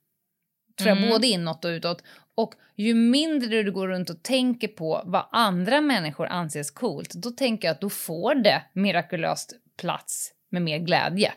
Tror 0.79 0.89
jag, 0.89 0.99
Mm. 0.99 1.11
både 1.11 1.27
inåt 1.27 1.65
och 1.65 1.69
utåt. 1.69 2.03
Och 2.35 2.55
ju 2.77 2.95
mindre 2.95 3.63
du 3.63 3.73
går 3.73 3.89
runt 3.89 4.11
och 4.11 4.23
tänker 4.23 4.69
på 4.69 5.03
vad 5.05 5.27
andra 5.33 5.81
människor 5.81 6.27
anses 6.27 6.71
coolt, 6.71 7.11
då 7.15 7.31
tänker 7.31 7.69
jag 7.69 7.75
att 7.75 7.81
då 7.81 7.91
får 7.91 8.35
det 8.35 8.63
mirakulöst 8.73 9.53
plats 9.77 10.33
med 10.49 10.63
mer 10.63 10.79
glädje. 10.79 11.33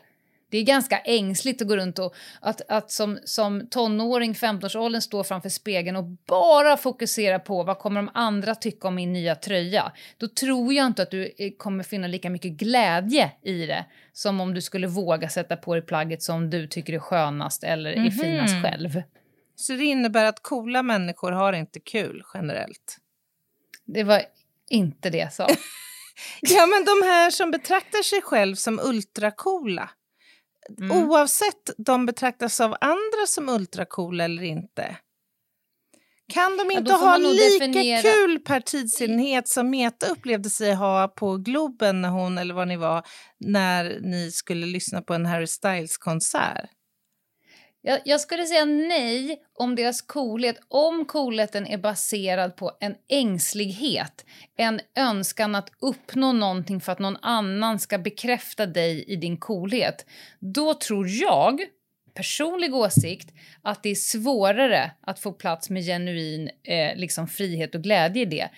Det 0.56 0.60
är 0.60 0.64
ganska 0.64 0.98
ängsligt 0.98 1.62
att 1.62 1.68
gå 1.68 1.76
runt 1.76 1.98
och 1.98 2.14
att, 2.40 2.60
att 2.68 2.90
som, 2.90 3.18
som 3.24 3.66
tonåring, 3.70 4.32
15-årsåldern, 4.32 5.00
stå 5.02 5.24
framför 5.24 5.48
spegeln 5.48 5.96
och 5.96 6.04
bara 6.04 6.76
fokusera 6.76 7.38
på 7.38 7.62
vad 7.62 7.78
kommer 7.78 8.02
de 8.02 8.10
andra 8.14 8.54
tycka 8.54 8.88
om 8.88 8.94
min 8.94 9.12
nya 9.12 9.34
tröja. 9.34 9.92
Då 10.18 10.28
tror 10.28 10.72
jag 10.74 10.86
inte 10.86 11.02
att 11.02 11.10
du 11.10 11.34
eh, 11.38 11.50
kommer 11.58 11.84
finna 11.84 12.06
lika 12.06 12.30
mycket 12.30 12.52
glädje 12.52 13.32
i 13.42 13.66
det 13.66 13.84
som 14.12 14.40
om 14.40 14.54
du 14.54 14.62
skulle 14.62 14.86
våga 14.86 15.28
sätta 15.28 15.56
på 15.56 15.74
dig 15.74 15.82
plagget 15.82 16.22
som 16.22 16.50
du 16.50 16.66
tycker 16.66 16.92
är 16.92 16.98
skönast 16.98 17.64
eller 17.64 17.90
är 17.90 17.96
Mhm. 18.00 18.10
finast 18.10 18.62
själv. 18.64 19.02
Så 19.56 19.72
det 19.72 19.84
innebär 19.84 20.24
att 20.24 20.42
coola 20.42 20.82
människor 20.82 21.32
har 21.32 21.52
inte 21.52 21.80
kul 21.80 22.22
generellt? 22.34 22.96
Det 23.84 24.04
var 24.04 24.22
inte 24.70 25.10
det 25.10 25.18
jag 25.18 25.32
sa. 25.32 25.48
Ja, 26.40 26.66
men 26.66 26.84
de 26.84 27.06
här 27.06 27.30
som 27.30 27.50
betraktar 27.50 28.02
sig 28.02 28.22
själv 28.22 28.54
som 28.54 28.80
ultracoola, 28.84 29.90
Mm. 30.80 30.96
oavsett 31.08 31.70
de 31.78 32.06
betraktas 32.06 32.60
av 32.60 32.76
andra 32.80 33.26
som 33.26 33.48
ultracoola 33.48 34.24
eller 34.24 34.42
inte. 34.42 34.96
Kan 36.32 36.56
de 36.56 36.70
Ja, 36.70 36.78
inte 36.78 36.90
får 36.92 36.98
ha 36.98 37.16
lika 37.16 37.44
definiera- 37.66 38.02
kul 38.02 38.38
per 38.38 38.60
tidsenhet 38.60 39.48
som 39.48 39.70
Meta 39.70 40.06
upplevde 40.06 40.50
sig 40.50 40.74
ha 40.74 41.08
på 41.08 41.36
Globen 41.36 42.02
när 42.02 42.08
hon, 42.08 42.38
eller 42.38 42.54
vad 42.54 42.68
ni 42.68 42.76
var, 42.76 43.06
när 43.38 43.98
ni 44.00 44.30
skulle 44.30 44.66
lyssna 44.66 45.02
på 45.02 45.14
en 45.14 45.26
Harry 45.26 45.46
Styles-konsert? 45.46 46.70
Jag, 47.88 48.00
jag 48.04 48.20
skulle 48.20 48.44
säga 48.46 48.64
nej 48.64 49.42
om 49.54 49.74
deras 49.74 50.02
coolhet, 50.02 50.56
om 50.68 51.04
coolheten 51.04 51.66
är 51.66 51.78
baserad 51.78 52.56
på 52.56 52.72
en 52.80 52.94
ängslighet, 53.08 54.24
en 54.56 54.80
önskan 54.96 55.54
att 55.54 55.70
uppnå 55.80 56.32
någonting 56.32 56.80
för 56.80 56.92
att 56.92 56.98
någon 56.98 57.16
annan 57.22 57.78
ska 57.78 57.98
bekräfta 57.98 58.66
dig 58.66 59.04
i 59.04 59.16
din 59.16 59.36
coolhet. 59.36 60.06
Då 60.38 60.74
tror 60.74 61.08
jag, 61.08 61.60
personlig 62.14 62.74
åsikt, 62.74 63.28
att 63.62 63.82
det 63.82 63.88
är 63.88 63.94
svårare 63.94 64.90
att 65.00 65.18
få 65.18 65.32
plats 65.32 65.70
med 65.70 65.84
genuin 65.84 66.50
eh, 66.62 66.96
liksom 66.96 67.28
frihet 67.28 67.74
och 67.74 67.82
glädje 67.82 68.22
i 68.22 68.26
det 68.26 68.48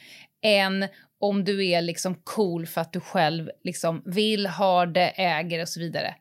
än 0.43 0.89
om 1.21 1.45
du 1.45 1.67
är 1.67 1.83
liksom 1.83 2.15
cool 2.15 2.67
för 2.67 2.81
att 2.81 2.93
du 2.93 3.01
själv 3.01 3.51
liksom 3.65 4.03
vill, 4.07 4.47
ha 4.47 4.87
det, 4.87 5.09
äger 5.09 5.63
och 5.63 5.69
så 5.69 5.81
vidare. 5.81 6.15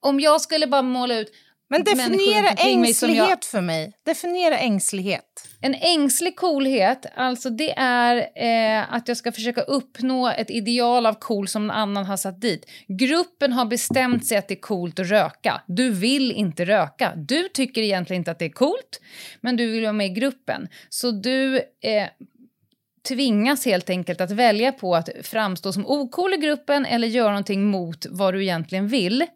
Om 0.00 0.20
jag 0.20 0.40
skulle 0.40 0.66
bara 0.66 0.82
måla 0.82 1.14
ut 1.14 1.32
Men 1.68 1.84
definiera 1.84 2.56
som 2.56 2.68
jag- 2.68 2.72
ängslighet 2.72 3.44
för 3.44 3.60
mig. 3.60 3.92
Definiera 4.04 4.58
ängslighet. 4.58 5.48
En 5.60 5.74
ängslig 5.74 6.36
coolhet, 6.36 7.06
alltså 7.14 7.50
det 7.50 7.74
är 7.78 8.16
eh, 8.36 8.94
att 8.94 9.08
jag 9.08 9.16
ska 9.16 9.32
försöka 9.32 9.60
uppnå 9.60 10.28
ett 10.28 10.50
ideal 10.50 11.06
av 11.06 11.14
cool 11.14 11.48
som 11.48 11.66
någon 11.66 11.76
annan 11.76 12.04
har 12.04 12.16
satt 12.16 12.40
dit. 12.40 12.70
Gruppen 12.88 13.52
har 13.52 13.64
bestämt 13.64 14.26
sig 14.26 14.38
att 14.38 14.48
det 14.48 14.54
är 14.54 14.60
coolt 14.60 14.98
att 14.98 15.06
röka. 15.10 15.62
Du 15.66 15.90
vill 15.90 16.32
inte 16.32 16.64
röka. 16.64 17.12
Du 17.16 17.48
tycker 17.48 17.82
egentligen 17.82 18.20
inte 18.20 18.30
att 18.30 18.38
det 18.38 18.44
är 18.44 18.50
coolt, 18.50 19.00
men 19.40 19.56
du 19.56 19.70
vill 19.70 19.82
vara 19.82 19.92
med 19.92 20.06
i 20.06 20.10
gruppen. 20.10 20.68
Så 20.88 21.10
du 21.10 21.56
eh, 21.56 22.08
tvingas 23.08 23.64
helt 23.66 23.90
enkelt 23.90 24.20
att 24.20 24.30
välja 24.30 24.72
på 24.72 24.94
att 24.96 25.08
framstå 25.22 25.72
som 25.72 25.86
ocool 25.86 26.34
i 26.34 26.36
gruppen 26.36 26.86
eller 26.86 27.08
göra 27.08 27.28
någonting 27.28 27.64
mot 27.64 28.06
vad 28.10 28.34
du 28.34 28.42
egentligen 28.42 28.88
vill. 28.88 29.26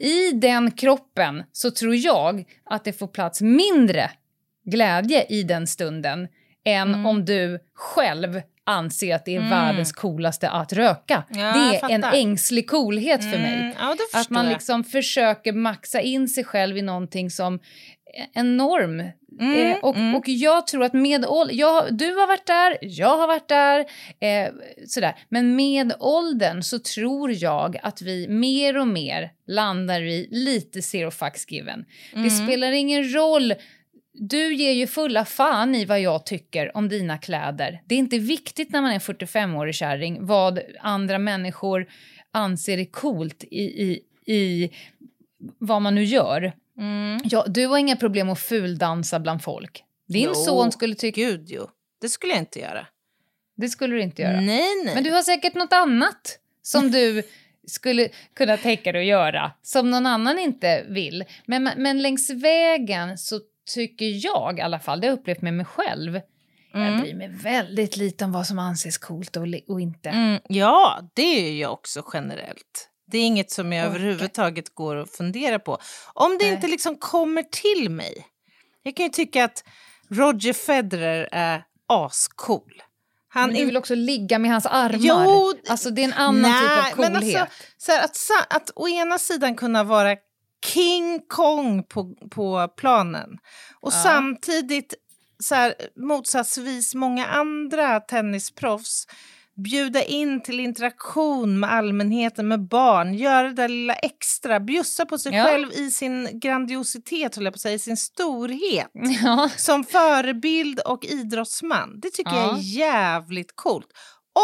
I 0.00 0.32
den 0.32 0.70
kroppen 0.70 1.42
så 1.52 1.70
tror 1.70 1.94
jag 1.96 2.44
att 2.64 2.84
det 2.84 2.92
får 2.92 3.06
plats 3.06 3.40
mindre 3.40 4.10
glädje 4.64 5.24
i 5.28 5.42
den 5.42 5.66
stunden 5.66 6.28
än 6.64 6.88
Mm. 6.94 7.06
om 7.06 7.24
du 7.24 7.58
själv 7.74 8.40
anser 8.64 9.14
att 9.14 9.24
det 9.24 9.36
är 9.36 9.40
världens 9.50 9.92
coolaste 9.92 10.50
att 10.50 10.72
röka. 10.72 11.24
Ja, 11.28 11.36
det 11.36 11.76
är 11.76 11.90
en 11.90 12.04
ängslig 12.04 12.70
coolhet 12.70 13.20
för 13.22 13.38
mig. 13.38 13.54
Mm, 13.54 13.74
ja, 13.78 13.96
Att 14.14 14.30
man 14.30 14.48
liksom 14.48 14.84
försöker 14.84 15.52
maxa 15.52 16.00
in 16.00 16.28
sig 16.28 16.44
själv 16.44 16.76
i 16.76 16.82
någonting 16.82 17.30
som 17.30 17.58
en 18.32 18.56
norm. 18.56 19.02
Mm, 19.40 19.72
eh, 19.72 19.78
och, 19.78 19.96
mm. 19.96 20.14
och 20.14 20.28
jag 20.28 20.66
tror 20.66 20.84
att 20.84 20.92
med 20.92 21.26
åldern, 21.26 21.56
jag, 21.56 21.94
du 21.94 22.14
har 22.14 22.26
varit 22.26 22.46
där, 22.46 22.78
jag 22.80 23.16
har 23.18 23.26
varit 23.26 23.48
där, 23.48 23.80
eh, 24.20 24.52
sådär. 24.86 25.16
Men 25.28 25.56
med 25.56 25.92
åldern 26.00 26.62
så 26.62 26.78
tror 26.78 27.32
jag 27.32 27.76
att 27.82 28.02
vi 28.02 28.28
mer 28.28 28.78
och 28.78 28.88
mer 28.88 29.30
landar 29.46 30.00
i 30.00 30.28
lite 30.30 30.82
zero 30.82 31.10
fucks 31.10 31.50
given. 31.50 31.84
Mm. 32.12 32.24
Det 32.24 32.30
spelar 32.30 32.72
ingen 32.72 33.14
roll 33.14 33.54
du 34.20 34.54
ger 34.54 34.72
ju 34.72 34.86
fulla 34.86 35.24
fan 35.24 35.74
i 35.74 35.84
vad 35.84 36.00
jag 36.00 36.26
tycker 36.26 36.76
om 36.76 36.88
dina 36.88 37.18
kläder. 37.18 37.82
Det 37.86 37.94
är 37.94 37.98
inte 37.98 38.18
viktigt 38.18 38.72
när 38.72 38.82
man 38.82 38.92
är 38.92 38.98
45-årig 38.98 39.74
kärring 39.74 40.26
vad 40.26 40.60
andra 40.80 41.18
människor 41.18 41.86
anser 42.32 42.78
är 42.78 42.84
coolt 42.84 43.44
i, 43.44 43.62
i, 43.62 44.00
i 44.34 44.70
vad 45.58 45.82
man 45.82 45.94
nu 45.94 46.04
gör. 46.04 46.52
Mm. 46.78 47.20
Ja, 47.24 47.44
du 47.48 47.66
har 47.66 47.78
inga 47.78 47.96
problem 47.96 48.28
att 48.30 48.38
fuldansa 48.40 49.20
bland 49.20 49.42
folk. 49.42 49.84
Din 50.08 50.24
Jo, 50.24 50.34
son 50.34 50.72
skulle 50.72 50.94
tycka... 50.94 51.20
Gud, 51.20 51.44
jo. 51.48 51.70
Det 52.00 52.08
skulle 52.08 52.32
jag 52.32 52.40
inte 52.42 52.60
göra. 52.60 52.86
Det 53.56 53.68
skulle 53.68 53.94
du 53.94 54.02
inte 54.02 54.22
göra. 54.22 54.40
Nej, 54.40 54.84
nej. 54.84 54.94
Men 54.94 55.04
du 55.04 55.10
har 55.10 55.22
säkert 55.22 55.54
något 55.54 55.72
annat 55.72 56.38
som 56.62 56.90
du 56.90 57.22
skulle 57.66 58.08
kunna 58.34 58.56
tänka 58.56 58.92
dig 58.92 59.00
att 59.00 59.06
göra 59.06 59.52
som 59.62 59.90
någon 59.90 60.06
annan 60.06 60.38
inte 60.38 60.84
vill. 60.88 61.24
Men, 61.46 61.70
men 61.76 62.02
längs 62.02 62.30
vägen 62.30 63.18
så 63.18 63.40
tycker 63.74 64.24
jag 64.26 64.58
i 64.58 64.62
alla 64.62 64.78
fall, 64.78 65.00
det 65.00 65.06
har 65.06 65.12
jag 65.12 65.18
upplevt 65.20 65.42
med 65.42 65.54
mig 65.54 65.66
själv, 65.66 66.20
jag 66.72 66.86
Mm. 66.86 67.00
bryr 67.00 67.14
mig 67.14 67.28
väldigt 67.28 67.96
lite 67.96 68.24
om 68.24 68.32
vad 68.32 68.46
som 68.46 68.58
anses 68.58 68.98
coolt 68.98 69.36
och, 69.36 69.46
och 69.68 69.80
inte. 69.80 70.08
Mm, 70.08 70.40
ja, 70.48 71.00
det 71.14 71.22
är 71.48 71.60
jag 71.60 71.72
också 71.72 72.04
generellt. 72.12 72.90
Det 73.10 73.18
är 73.18 73.26
inget 73.26 73.50
som 73.50 73.72
jag 73.72 73.86
Orkar. 73.86 73.96
överhuvudtaget 73.96 74.74
går 74.74 74.96
att 74.96 75.10
fundera 75.16 75.58
på. 75.58 75.78
Om 76.14 76.38
det 76.38 76.44
Nej. 76.44 76.54
inte 76.54 76.66
liksom 76.68 76.96
kommer 76.96 77.42
till 77.42 77.90
mig. 77.90 78.26
Jag 78.82 78.96
kan 78.96 79.06
ju 79.06 79.10
tycka 79.12 79.44
att 79.44 79.64
Roger 80.10 80.52
Federer 80.52 81.28
är 81.32 81.64
ascool. 81.88 82.82
Han 83.28 83.50
Men 83.50 83.58
du 83.58 83.64
vill 83.66 83.76
också 83.76 83.94
ligga 83.94 84.38
med 84.38 84.50
hans 84.50 84.66
armar. 84.66 84.98
Jo, 85.00 85.52
alltså 85.68 85.90
det 85.90 86.02
är 86.02 86.04
en 86.04 86.12
annan 86.12 86.42
Nej, 86.42 86.60
typ 86.60 86.70
av 86.70 86.96
coolhet. 86.96 87.12
Men 87.12 87.16
alltså, 87.16 87.46
så 87.78 87.92
här, 87.92 88.04
att, 88.04 88.56
att 88.56 88.70
å 88.76 88.88
ena 88.88 89.18
sidan 89.18 89.54
kunna 89.54 89.84
vara 89.84 90.16
King 90.66 91.20
Kong 91.28 91.82
på, 91.84 92.14
på 92.30 92.68
planen 92.76 93.38
och 93.80 93.92
Ja. 93.92 94.02
samtidigt 94.02 94.94
så 95.42 95.54
här, 95.54 95.74
motsatsvis 95.96 96.94
många 96.94 97.26
andra 97.26 98.00
tennisproffs 98.00 99.06
bjuda 99.64 100.02
in 100.04 100.42
till 100.42 100.60
interaktion 100.60 101.60
med 101.60 101.72
allmänheten, 101.72 102.48
med 102.48 102.68
barn, 102.68 103.14
göra 103.14 103.48
det 103.48 103.54
där 103.54 103.68
lilla 103.68 103.94
extra, 103.94 104.60
bjussa 104.60 105.06
på 105.06 105.18
sig 105.18 105.34
Ja. 105.34 105.44
själv 105.44 105.72
i 105.72 105.90
sin 105.90 106.40
grandiositet, 106.40 107.36
höll 107.36 107.44
jag 107.44 107.54
på 107.54 107.56
att 107.56 107.60
säga, 107.60 107.74
i 107.74 107.78
sin 107.78 107.96
storhet. 107.96 108.90
ja. 109.24 109.50
Som 109.56 109.84
förebild 109.84 110.80
och 110.80 111.04
idrottsman. 111.04 112.00
Det 112.00 112.10
tycker 112.10 112.30
jag 112.30 112.44
Ja. 112.48 112.56
är 112.56 112.60
jävligt 112.60 113.52
coolt. 113.54 113.86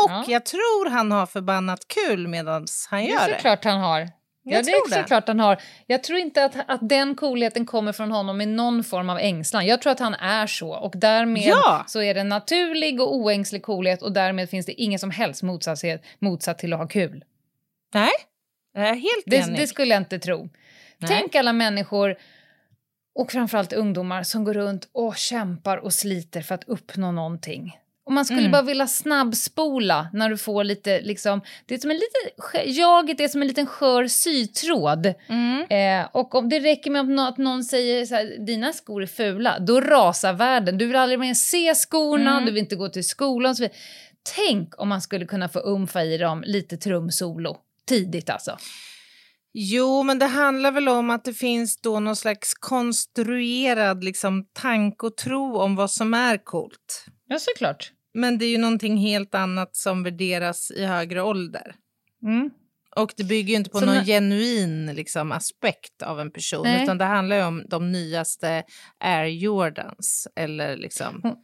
Och 0.05 0.11
Ja. 0.11 0.25
jag 0.29 0.47
tror 0.47 0.91
han 0.91 1.13
har 1.13 1.27
förbannat 1.27 1.81
kul 1.89 2.29
medan 2.29 2.67
han 2.91 3.01
Det 3.01 3.07
gör 3.11 3.21
är 3.21 3.29
det. 3.29 3.35
såklart 3.35 3.65
han 3.65 3.81
har. 3.81 4.09
Ja, 4.47 4.63
det 4.63 4.71
är 4.71 4.91
såklart 5.03 5.29
han 5.29 5.41
har. 5.41 5.63
Jag 5.87 6.03
tror 6.03 6.19
inte 6.19 6.45
att, 6.45 6.55
att 6.69 6.89
den 6.89 7.15
coolheten 7.15 7.67
kommer 7.67 7.93
från 7.93 8.11
honom 8.11 8.41
i 8.41 8.47
någon 8.47 8.85
form 8.85 9.11
av 9.11 9.19
ängslan. 9.19 9.67
Jag 9.67 9.83
tror 9.83 9.93
att 9.93 9.99
han 10.01 10.15
är 10.15 10.47
så 10.47 10.75
och 10.75 10.93
därmed 10.97 11.43
Ja. 11.43 11.85
så 11.89 12.03
är 12.03 12.15
det 12.15 12.21
en 12.21 12.29
naturlig 12.29 13.01
och 13.01 13.15
oängslig 13.17 13.63
coolhet 13.63 14.03
och 14.03 14.13
därmed 14.13 14.51
finns 14.51 14.67
det 14.67 14.73
ingen 14.73 14.99
som 14.99 15.11
helst 15.11 15.43
motsatt, 15.43 15.79
motsatt 16.19 16.59
till 16.59 16.73
att 16.73 16.79
ha 16.79 16.87
kul. 16.89 17.25
Nej, 17.95 18.11
jag 18.75 18.89
är 18.89 18.95
helt 18.95 19.25
Det, 19.27 19.37
enig. 19.37 19.57
det 19.61 19.67
skulle 19.67 19.95
jag 19.95 20.01
inte 20.01 20.19
tro. 20.19 20.49
Nej. 20.99 21.09
Tänk 21.09 21.35
alla 21.35 21.53
människor 21.53 22.17
och 23.15 23.33
framförallt 23.33 23.73
ungdomar 23.73 24.23
som 24.23 24.45
går 24.45 24.55
runt 24.55 24.89
och 24.93 25.17
kämpar 25.17 25.77
och 25.77 25.93
sliter 25.95 26.43
för 26.43 26.55
att 26.55 26.65
uppnå 26.65 27.13
någonting. 27.13 27.79
Och 28.07 28.13
man 28.13 28.25
skulle 28.25 28.41
Mm. 28.41 28.53
bara 28.53 28.63
vilja 28.63 28.87
snabbspola 28.87 30.09
när 30.13 30.29
du 30.29 30.37
får 30.37 30.65
lite, 30.65 31.01
liksom, 31.01 31.41
det 31.67 31.75
är 31.75 31.79
som 31.79 31.91
en 31.91 31.97
liten, 31.97 32.73
jaget 32.75 33.21
är 33.21 33.29
som 33.29 33.43
en 33.43 33.49
liten 33.49 33.67
skör 33.67 34.07
sytråd. 34.09 35.15
Mm. 35.29 35.67
Eh, 36.03 36.09
och 36.13 36.35
om 36.35 36.49
det 36.49 36.61
räcker 36.61 36.91
med 36.91 37.01
att 37.01 37.09
nå- 37.09 37.29
att 37.29 37.39
någon 37.39 37.65
säger 37.65 38.07
så 38.07 38.15
här, 38.15 38.47
dina 38.47 38.73
skor 38.73 39.03
är 39.03 39.07
fula, 39.07 39.59
då 39.59 39.81
rasar 39.81 40.33
världen. 40.33 40.79
Du 40.79 40.87
vill 40.87 40.97
aldrig 40.97 41.19
mer 41.19 41.35
se 41.35 41.75
skorna, 41.75 42.31
Mm. 42.33 42.45
du 42.45 42.53
vill 42.53 42.63
inte 42.63 42.77
gå 42.77 42.89
till 42.89 43.09
skolan 43.09 43.51
och 43.51 43.57
så 43.57 43.63
vidare. 43.63 43.77
Tänk 44.37 44.81
om 44.81 44.89
man 44.89 45.01
skulle 45.01 45.27
kunna 45.27 45.49
få 45.49 45.59
umfa 45.61 46.03
i 46.03 46.19
dem 46.19 46.43
lite 46.47 46.77
trumsolo 46.77 47.57
tidigt 47.89 48.31
alltså. 48.31 48.57
Jo, 49.53 50.03
men 50.03 50.19
det 50.19 50.27
handlar 50.27 50.73
väl 50.73 50.89
om 50.89 51.11
att 51.11 51.25
det 51.25 51.35
finns 51.35 51.77
då 51.81 52.01
någon 52.01 52.17
slags 52.17 52.55
konstruerad 52.55 54.05
liksom, 54.05 54.45
tanke 54.53 55.07
och 55.07 55.17
tro 55.17 55.57
om 55.59 55.77
vad 55.77 55.91
som 55.91 56.15
är 56.15 56.45
coolt. 56.45 57.05
Ja, 57.29 57.39
såklart. 57.39 57.93
Men 58.15 58.39
det 58.39 58.45
är 58.45 58.51
ju 58.51 58.59
någonting 58.59 58.97
helt 58.97 59.35
annat 59.35 59.77
som 59.77 60.03
värderas 60.03 60.71
i 60.71 60.85
högre 60.85 61.23
ålder. 61.23 61.75
Mm. 62.23 62.51
Och 62.97 63.13
det 63.17 63.25
bygger 63.25 63.49
ju 63.49 63.57
inte 63.57 63.71
på 63.71 63.79
Så 63.79 63.87
någon 63.87 64.05
genuin 64.05 64.87
liksom, 64.87 65.33
aspekt 65.33 66.03
av 66.03 66.21
en 66.21 66.31
person, 66.31 66.63
Nej. 66.63 66.83
utan 66.83 66.99
det 66.99 67.05
handlar 67.05 67.37
ju 67.37 67.43
om 67.43 67.65
de 67.69 67.93
nyaste 67.93 68.63
Air 68.99 69.25
Jordans. 69.25 70.29
Eller 70.37 70.77
liksom... 70.77 71.21
Mm. 71.25 71.37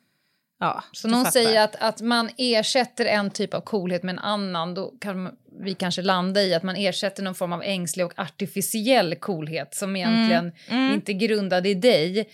Ja, 0.60 0.84
Så 0.92 1.08
någon 1.08 1.24
fattar. 1.24 1.30
säger 1.30 1.64
att, 1.64 1.76
att 1.76 2.00
man 2.00 2.30
ersätter 2.36 3.04
en 3.04 3.30
typ 3.30 3.54
av 3.54 3.60
coolhet 3.60 4.02
med 4.02 4.12
en 4.12 4.18
annan, 4.18 4.74
då 4.74 4.92
kan 5.00 5.36
vi 5.60 5.74
kanske 5.74 6.02
landa 6.02 6.42
i 6.42 6.54
att 6.54 6.62
man 6.62 6.76
ersätter 6.76 7.22
någon 7.22 7.34
form 7.34 7.52
av 7.52 7.62
ängslig 7.62 8.06
och 8.06 8.12
artificiell 8.16 9.14
coolhet 9.14 9.74
som 9.74 9.96
egentligen 9.96 10.52
mm. 10.68 10.94
inte 10.94 11.12
är 11.12 11.14
grundad 11.14 11.66
i 11.66 11.74
dig 11.74 12.28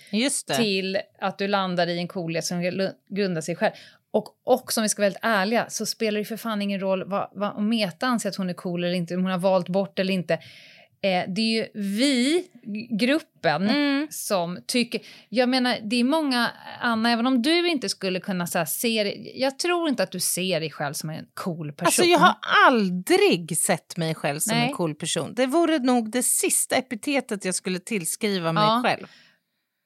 till 0.57 0.99
att 1.21 1.39
du 1.39 1.49
landar 1.49 1.87
i 1.87 1.99
en 1.99 2.09
coolhet 2.09 2.45
som 2.45 2.63
gru- 2.63 2.93
grundar 3.09 3.41
sig 3.41 3.57
själv. 3.57 3.73
Och 4.11 4.29
också 4.45 4.81
om 4.81 4.83
vi 4.83 4.89
ska 4.89 5.03
vara 5.03 5.07
väldigt 5.07 5.25
ärliga 5.25 5.67
så 5.69 5.87
spelar 5.87 6.19
det 6.19 6.25
för 6.25 6.37
fan 6.37 6.63
ingen 6.63 6.81
roll 6.81 7.05
vad, 7.05 7.29
vad, 7.33 7.57
om 7.57 7.69
Meta 7.69 8.07
anser 8.07 8.29
att 8.29 8.37
hon 8.37 8.51
är 8.51 8.55
cool 8.55 8.85
eller 8.85 8.95
inte, 8.95 9.15
om 9.17 9.23
hon 9.23 9.31
har 9.31 9.39
valt 9.39 9.69
bort 9.69 9.99
eller 9.99 10.13
inte. 10.13 10.39
Eh, 11.03 11.25
det 11.35 11.41
är 11.41 11.55
ju 11.63 11.67
vi, 11.75 12.45
gruppen, 13.01 13.69
Mm. 13.69 14.07
som 14.11 14.59
tycker... 14.67 15.01
Jag 15.29 15.49
menar, 15.49 15.79
det 15.91 15.97
är 15.97 16.05
många... 16.05 16.51
Anna, 16.81 17.11
även 17.11 17.27
om 17.27 17.43
du 17.43 17.69
inte 17.69 17.89
skulle 17.89 18.21
kunna 18.21 18.47
så 18.47 18.59
här, 18.59 18.65
se 18.65 19.05
dig... 19.05 19.33
Jag 19.37 19.59
tror 19.59 19.89
inte 19.89 20.03
att 20.03 20.13
du 20.13 20.21
ser 20.21 20.61
dig 20.61 20.71
själv 20.71 20.93
som 20.95 21.11
en 21.11 21.27
cool 21.35 21.73
person. 21.73 21.87
Alltså 21.87 22.03
jag 22.03 22.19
har 22.19 22.35
aldrig 22.67 23.59
sett 23.59 23.97
mig 23.97 24.15
själv 24.15 24.39
som 24.39 24.57
Nej. 24.57 24.69
en 24.69 24.75
cool 24.75 24.95
person. 24.95 25.33
Det 25.35 25.47
vore 25.47 25.79
nog 25.79 26.11
det 26.11 26.23
sista 26.23 26.77
epitetet 26.77 27.45
jag 27.45 27.55
skulle 27.55 27.79
tillskriva 27.79 28.53
mig 28.53 28.65
Ja, 28.65 28.83
själv. 28.85 29.07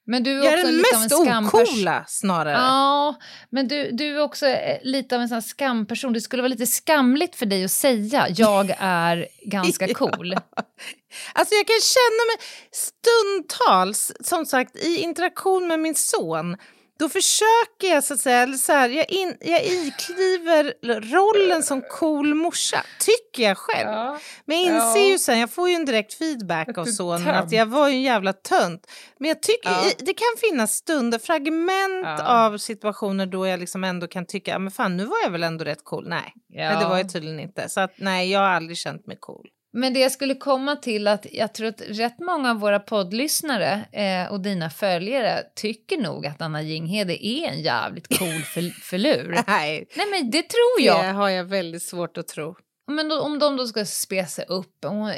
Men 0.06 0.22
du 0.22 0.30
är 0.40 0.44
Jag 0.44 0.52
är 0.52 0.56
den 0.64 0.76
lite 0.76 1.16
av 1.16 1.26
en 1.26 1.42
mest 1.44 1.54
ocoola 1.54 2.04
snarare. 2.08 2.52
Ja, 2.54 3.14
men 3.50 3.68
du, 3.68 3.90
du 3.92 4.16
är 4.16 4.22
också 4.22 4.46
eh, 4.46 4.78
lite 4.82 5.14
av 5.16 5.22
en 5.22 5.28
sån 5.28 5.42
skamperson. 5.42 6.12
Det 6.12 6.20
skulle 6.20 6.42
vara 6.42 6.48
lite 6.48 6.66
skamligt 6.66 7.36
för 7.36 7.46
dig 7.46 7.64
att 7.64 7.70
säga 7.70 8.26
jag 8.28 8.74
är 8.78 9.28
ganska 9.44 9.88
Ja. 9.88 9.94
cool. 9.94 10.32
Alltså 11.32 11.54
jag 11.54 11.66
kan 11.66 11.80
känna 11.82 12.24
mig 12.26 12.36
stundtals, 12.72 14.12
som 14.20 14.46
sagt, 14.46 14.76
i 14.76 14.96
interaktion 14.96 15.68
med 15.68 15.78
min 15.80 15.94
son. 15.94 16.56
Då 17.00 17.08
försöker 17.08 17.94
jag 17.94 18.04
så 18.04 18.14
att 18.14 18.20
säga, 18.20 18.52
så 18.52 18.72
här, 18.72 18.88
jag, 18.88 19.10
in, 19.10 19.36
jag 19.40 19.64
ikliver 19.64 20.74
rollen 21.10 21.62
som 21.62 21.82
cool 21.82 22.34
morsa, 22.34 22.82
tycker 22.98 23.42
jag 23.48 23.58
själv. 23.58 24.18
Men 24.44 24.56
jag 24.62 24.66
inser 24.66 25.00
Ja. 25.00 25.06
ju 25.12 25.18
sen, 25.18 25.38
jag 25.38 25.50
får 25.50 25.68
ju 25.68 25.74
en 25.74 25.84
direkt 25.84 26.14
feedback 26.14 26.78
av 26.78 26.84
sonen 26.84 27.28
att 27.34 27.52
jag 27.52 27.66
var 27.66 27.88
ju 27.88 27.94
en 27.94 28.02
jävla 28.02 28.32
tönt. 28.32 28.86
Men 29.18 29.28
jag 29.28 29.42
tycker 29.42 29.70
Ja. 29.70 29.82
det 29.98 30.14
kan 30.14 30.50
finnas 30.50 30.72
stunder, 30.74 31.18
fragment 31.18 32.04
Ja. 32.04 32.46
av 32.46 32.58
situationer 32.58 33.26
då 33.26 33.46
jag 33.46 33.60
liksom 33.60 33.84
ändå 33.84 34.06
kan 34.06 34.26
tycka, 34.26 34.50
ja, 34.50 34.58
men 34.58 34.70
fan 34.70 34.96
nu 34.96 35.04
var 35.04 35.16
jag 35.24 35.30
väl 35.30 35.42
ändå 35.42 35.64
rätt 35.64 35.84
cool. 35.84 36.08
Nej, 36.08 36.32
Ja. 36.48 36.70
nej 36.70 36.78
det 36.82 36.88
var 36.88 36.96
jag 36.98 37.12
tydligen 37.12 37.40
inte. 37.40 37.68
Så 37.68 37.80
att 37.80 37.92
nej, 37.96 38.30
jag 38.30 38.40
har 38.40 38.48
aldrig 38.48 38.76
känt 38.76 39.06
mig 39.06 39.16
cool. 39.20 39.46
Men 39.72 39.92
det 39.92 40.00
jag 40.00 40.12
skulle 40.12 40.34
komma 40.34 40.76
till 40.76 41.08
att 41.08 41.26
jag 41.32 41.54
tror 41.54 41.68
att 41.68 41.82
rätt 41.86 42.18
många 42.18 42.50
av 42.50 42.56
våra 42.60 42.78
poddlyssnare 42.78 43.84
eh, 43.92 44.32
och 44.32 44.40
dina 44.40 44.70
följare 44.70 45.42
tycker 45.54 45.96
nog 45.96 46.26
att 46.26 46.40
Anna 46.42 46.62
Jinghede 46.62 47.26
är 47.26 47.48
en 47.48 47.60
jävligt 47.60 48.18
cool 48.18 48.42
för, 48.54 48.80
förlur. 48.80 49.42
Nej, 49.46 49.88
Nej 49.96 50.06
men 50.10 50.30
det 50.30 50.42
tror 50.42 50.80
jag. 50.80 51.04
det 51.04 51.10
har 51.10 51.28
jag 51.28 51.44
väldigt 51.44 51.82
svårt 51.82 52.18
att 52.18 52.28
tro. 52.28 52.56
Men 52.90 53.08
då, 53.08 53.20
om 53.20 53.38
de 53.38 53.56
då 53.56 53.66
ska 53.66 53.84
spesa 53.84 54.42
upp, 54.42 54.84
hon 54.84 55.12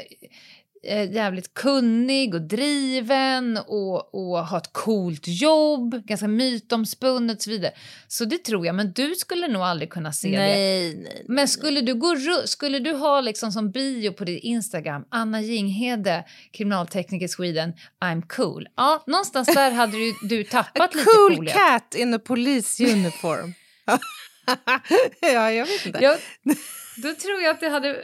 jävligt 0.83 1.53
kunnig 1.53 2.35
och 2.35 2.41
driven 2.41 3.57
och, 3.57 4.15
och 4.15 4.45
har 4.45 4.57
ett 4.57 4.73
coolt 4.73 5.23
jobb, 5.27 6.05
ganska 6.05 6.27
mytomspunnet 6.27 7.37
och 7.37 7.43
så 7.43 7.49
vidare. 7.49 7.71
Så 8.07 8.25
det 8.25 8.37
tror 8.37 8.65
jag, 8.65 8.75
men 8.75 8.91
du 8.91 9.15
skulle 9.15 9.47
nog 9.47 9.61
aldrig 9.61 9.89
kunna 9.89 10.13
se 10.13 10.27
det. 10.27 10.37
Nej, 10.37 10.95
nej. 10.95 11.25
Men 11.27 11.47
skulle 11.47 11.81
du, 11.81 11.93
gå, 11.95 12.15
skulle 12.45 12.79
du 12.79 12.93
ha 12.93 13.21
liksom 13.21 13.51
som 13.51 13.71
bio 13.71 14.11
på 14.11 14.25
din 14.25 14.39
Instagram, 14.39 15.05
Anna 15.09 15.41
Jinghede, 15.41 16.23
kriminaltekniker 16.51 17.27
Sweden, 17.27 17.73
I'm 18.05 18.27
cool. 18.27 18.67
Ja, 18.75 19.03
någonstans 19.07 19.47
där 19.47 19.71
hade 19.71 19.97
du, 19.97 20.13
du 20.27 20.43
tappat 20.43 20.95
lite 20.95 21.05
cool 21.09 21.35
coolhet. 21.35 21.55
cat 21.55 21.95
in 21.95 22.13
a 22.13 22.19
police 22.19 22.83
uniform. 22.83 23.53
ja, 25.21 25.51
jag 25.51 25.65
vet 25.65 25.85
inte. 25.85 25.99
Ja, 26.01 26.17
då 26.97 27.13
tror 27.13 27.41
jag 27.41 27.51
att 27.51 27.59
det 27.59 27.69
hade 27.69 28.03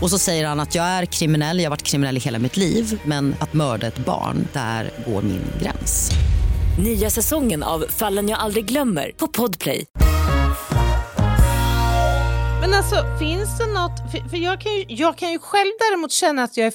Och 0.00 0.10
så 0.10 0.18
säger 0.18 0.46
han 0.46 0.60
att 0.60 0.74
jag 0.74 0.84
är 0.84 1.04
kriminell, 1.04 1.58
jag 1.58 1.64
har 1.64 1.70
varit 1.70 1.82
kriminell 1.82 2.16
i 2.16 2.20
hela 2.20 2.38
mitt 2.38 2.56
liv 2.56 3.00
men 3.04 3.34
att 3.40 3.52
mörda 3.52 3.86
ett 3.86 3.98
barn, 3.98 4.48
där 4.52 4.90
går 5.06 5.22
min 5.22 5.44
gräns. 5.62 6.10
Nya 6.84 7.10
säsongen 7.10 7.62
av 7.62 7.84
Fallen 7.88 8.28
jag 8.28 8.38
aldrig 8.38 8.64
glömmer 8.64 9.12
på 9.16 9.28
Podplay. 9.28 9.84
Men 12.60 12.74
alltså, 12.74 12.96
finns 13.18 13.58
det 13.58 13.66
något... 13.66 14.10
För, 14.10 14.28
för 14.28 14.36
jag, 14.36 14.60
kan 14.60 14.72
ju, 14.72 14.84
jag 14.88 15.18
kan 15.18 15.32
ju 15.32 15.38
själv 15.38 15.70
däremot 15.78 16.12
känna 16.12 16.42
att 16.42 16.56
jag 16.56 16.66
är 16.66 16.70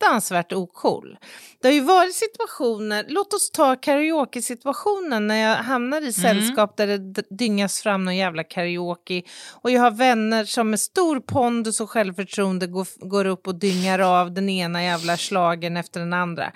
fruktansvärt 0.00 0.52
ocool. 0.52 1.18
Det 1.62 1.68
har 1.68 1.72
ju 1.72 1.80
varit 1.80 2.14
situationer, 2.14 3.04
låt 3.08 3.34
oss 3.34 3.50
ta 3.50 3.76
karaoke-situationen 3.76 5.26
när 5.26 5.36
jag 5.36 5.56
hamnar 5.56 6.06
i 6.06 6.12
sällskap 6.12 6.76
där 6.76 6.86
det 6.86 7.22
dyngas 7.30 7.82
fram 7.82 8.04
någon 8.04 8.16
jävla 8.16 8.44
karaoke 8.44 9.22
och 9.62 9.70
jag 9.70 9.80
har 9.80 9.90
vänner 9.90 10.44
som 10.44 10.70
med 10.70 10.80
stor 10.80 11.20
pondus 11.20 11.80
och 11.80 11.90
självförtroende 11.90 12.66
går, 12.66 13.08
går 13.08 13.24
upp 13.24 13.46
och 13.46 13.54
dyngar 13.54 13.98
av 13.98 14.34
den 14.34 14.48
ena 14.48 14.84
jävla 14.84 15.16
slagen 15.16 15.76
efter 15.76 16.00
den 16.00 16.12
andra. 16.12 16.52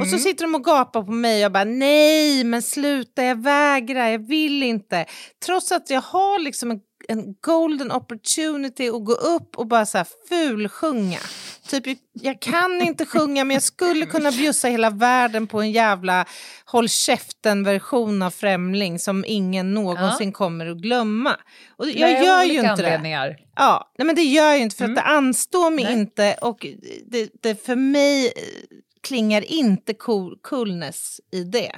Och 0.00 0.06
så 0.06 0.18
sitter 0.18 0.44
de 0.44 0.54
och 0.54 0.64
gapar 0.64 1.02
på 1.02 1.12
mig 1.12 1.34
och 1.34 1.40
jag 1.40 1.52
bara 1.52 1.64
nej 1.64 2.44
men 2.44 2.62
sluta 2.62 3.24
jag 3.24 3.42
vägrar 3.42 4.08
jag 4.08 4.26
vill 4.28 4.62
inte. 4.62 5.06
Trots 5.46 5.72
att 5.72 5.90
jag 5.90 6.00
har 6.00 6.38
liksom 6.38 6.70
en, 6.70 6.80
en 7.08 7.34
golden 7.40 7.92
opportunity 7.92 8.88
att 8.88 9.04
gå 9.04 9.12
upp 9.12 9.58
och 9.58 9.66
bara 9.66 9.86
så 9.86 9.98
här 9.98 10.06
fulsjunga. 10.28 11.18
Typ, 11.68 11.98
jag 12.12 12.40
kan 12.40 12.82
inte 12.82 13.06
sjunga 13.06 13.44
men 13.44 13.54
jag 13.54 13.62
skulle 13.62 14.06
kunna 14.06 14.30
bjussa 14.30 14.68
hela 14.68 14.90
världen 14.90 15.46
på 15.46 15.60
en 15.60 15.72
jävla 15.72 16.24
håll 16.64 16.88
käften-version 16.88 18.22
av 18.22 18.30
Främling 18.30 18.98
som 18.98 19.24
ingen 19.26 19.74
någonsin 19.74 20.32
kommer 20.32 20.66
att 20.66 20.76
glömma. 20.78 21.36
Och 21.76 21.88
jag 21.88 22.00
Nej, 22.12 22.24
gör 22.24 22.42
ju 22.42 22.70
inte 22.70 22.82
det. 22.82 23.36
Ja, 23.56 23.92
nej 23.98 24.06
men 24.06 24.14
det 24.16 24.22
gör 24.22 24.50
jag 24.50 24.58
inte 24.60 24.76
för 24.76 24.84
Mm. 24.84 24.98
att 24.98 25.04
det 25.04 25.10
anstår 25.10 25.70
mig 25.70 25.84
Nej. 25.84 25.94
inte 25.94 26.36
och 26.40 26.66
det, 27.06 27.30
det 27.42 27.66
för 27.66 27.76
mig 27.76 28.26
eh, 28.26 28.32
klingar 29.02 29.52
inte 29.52 29.94
cool, 29.94 30.38
coolness 30.42 31.20
i 31.32 31.44
det. 31.44 31.72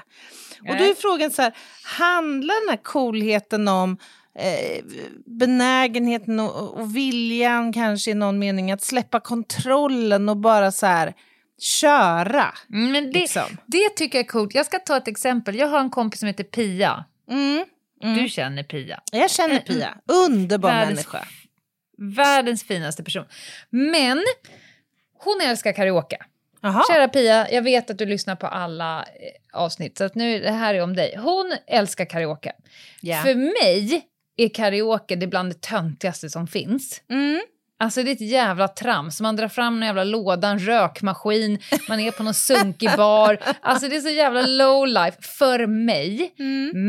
Och 0.61 0.67
då 0.67 0.73
är 0.73 0.79
Nej. 0.79 0.95
frågan 0.95 1.31
så 1.31 1.43
här, 1.43 1.57
handlar 1.83 2.61
den 2.67 2.69
här 2.69 2.83
coolheten 2.83 3.69
om 3.69 3.99
eh, 4.39 4.85
benägenheten 5.27 6.41
och, 6.41 6.75
och 6.81 6.97
viljan 6.97 7.73
kanske 7.73 8.11
i 8.11 8.15
någon 8.15 8.39
mening 8.39 8.71
att 8.73 8.83
släppa 8.83 9.21
kontrollen 9.21 10.29
och 10.29 10.37
bara 10.37 10.73
så 10.73 10.87
här 10.87 11.15
köra. 11.61 12.55
Mm, 12.73 12.93
Men 12.93 13.13
det, 13.13 13.19
Liksom. 13.21 13.57
det 13.67 13.89
tycker 13.97 14.19
jag 14.19 14.25
är 14.25 14.29
coolt. 14.29 14.55
Jag 14.55 14.67
ska 14.67 14.79
ta 14.79 14.97
ett 14.97 15.09
exempel. 15.09 15.57
Jag 15.57 15.67
har 15.69 15.81
en 15.81 15.91
kompis 15.91 16.21
som 16.21 16.27
heter 16.27 16.45
Pia. 16.45 17.05
Mm. 17.31 17.65
Du 18.23 18.29
känner 18.29 18.63
Pia. 18.63 19.01
Jag 19.13 19.31
känner 19.31 19.59
Pia, 19.59 19.99
underbar 20.07 20.71
Världens- 20.71 20.87
människa. 20.87 21.25
Världens 21.99 22.65
finaste 22.65 23.05
person. 23.05 23.25
Men 23.71 24.25
hon 25.19 25.41
älskar 25.45 25.73
karaoke. 25.73 26.17
Jaha. 26.61 26.83
Kära 26.89 27.09
Pia, 27.09 27.51
jag 27.51 27.63
vet 27.63 27.91
att 27.91 27.99
du 27.99 28.07
lyssnar 28.07 28.37
på 28.37 28.47
alla 28.47 28.99
eh, 29.01 29.61
avsnitt, 29.61 29.99
så 29.99 30.05
att 30.05 30.15
nu 30.15 30.41
det 30.41 30.51
här 30.51 30.75
är 30.75 30.83
om 30.83 30.97
dig. 30.97 31.17
Hon 31.19 31.57
älskar 31.67 32.05
karaoke. 32.05 32.53
Ja. 33.01 33.23
För 33.23 33.35
mig 33.35 34.07
är 34.37 34.49
karaoke 34.49 35.17
det 35.17 35.27
bland 35.27 35.51
det 35.51 35.61
töntigaste 35.61 36.31
som 36.31 36.47
finns. 36.47 37.03
Mm. 37.11 37.41
Alltså 37.79 38.03
det 38.03 38.11
är 38.11 38.13
ett 38.13 38.21
jävla 38.21 38.69
trams. 38.69 39.21
Man 39.21 39.37
drar 39.37 39.49
fram 39.49 39.77
en 39.77 39.87
jävla 39.87 40.05
låda, 40.05 40.49
en 40.49 40.59
rökmaskin, 40.59 41.59
man 41.89 42.01
är 42.01 42.11
på 42.11 42.23
någon 42.23 42.35
sunkig 42.35 42.91
bar. 42.97 43.39
Alltså 43.61 43.89
det 43.89 43.97
är 43.97 44.01
så 44.01 44.09
jävla 44.09 44.47
low 44.47 44.87
life 44.87 45.23
för 45.23 45.67
mig. 45.67 46.35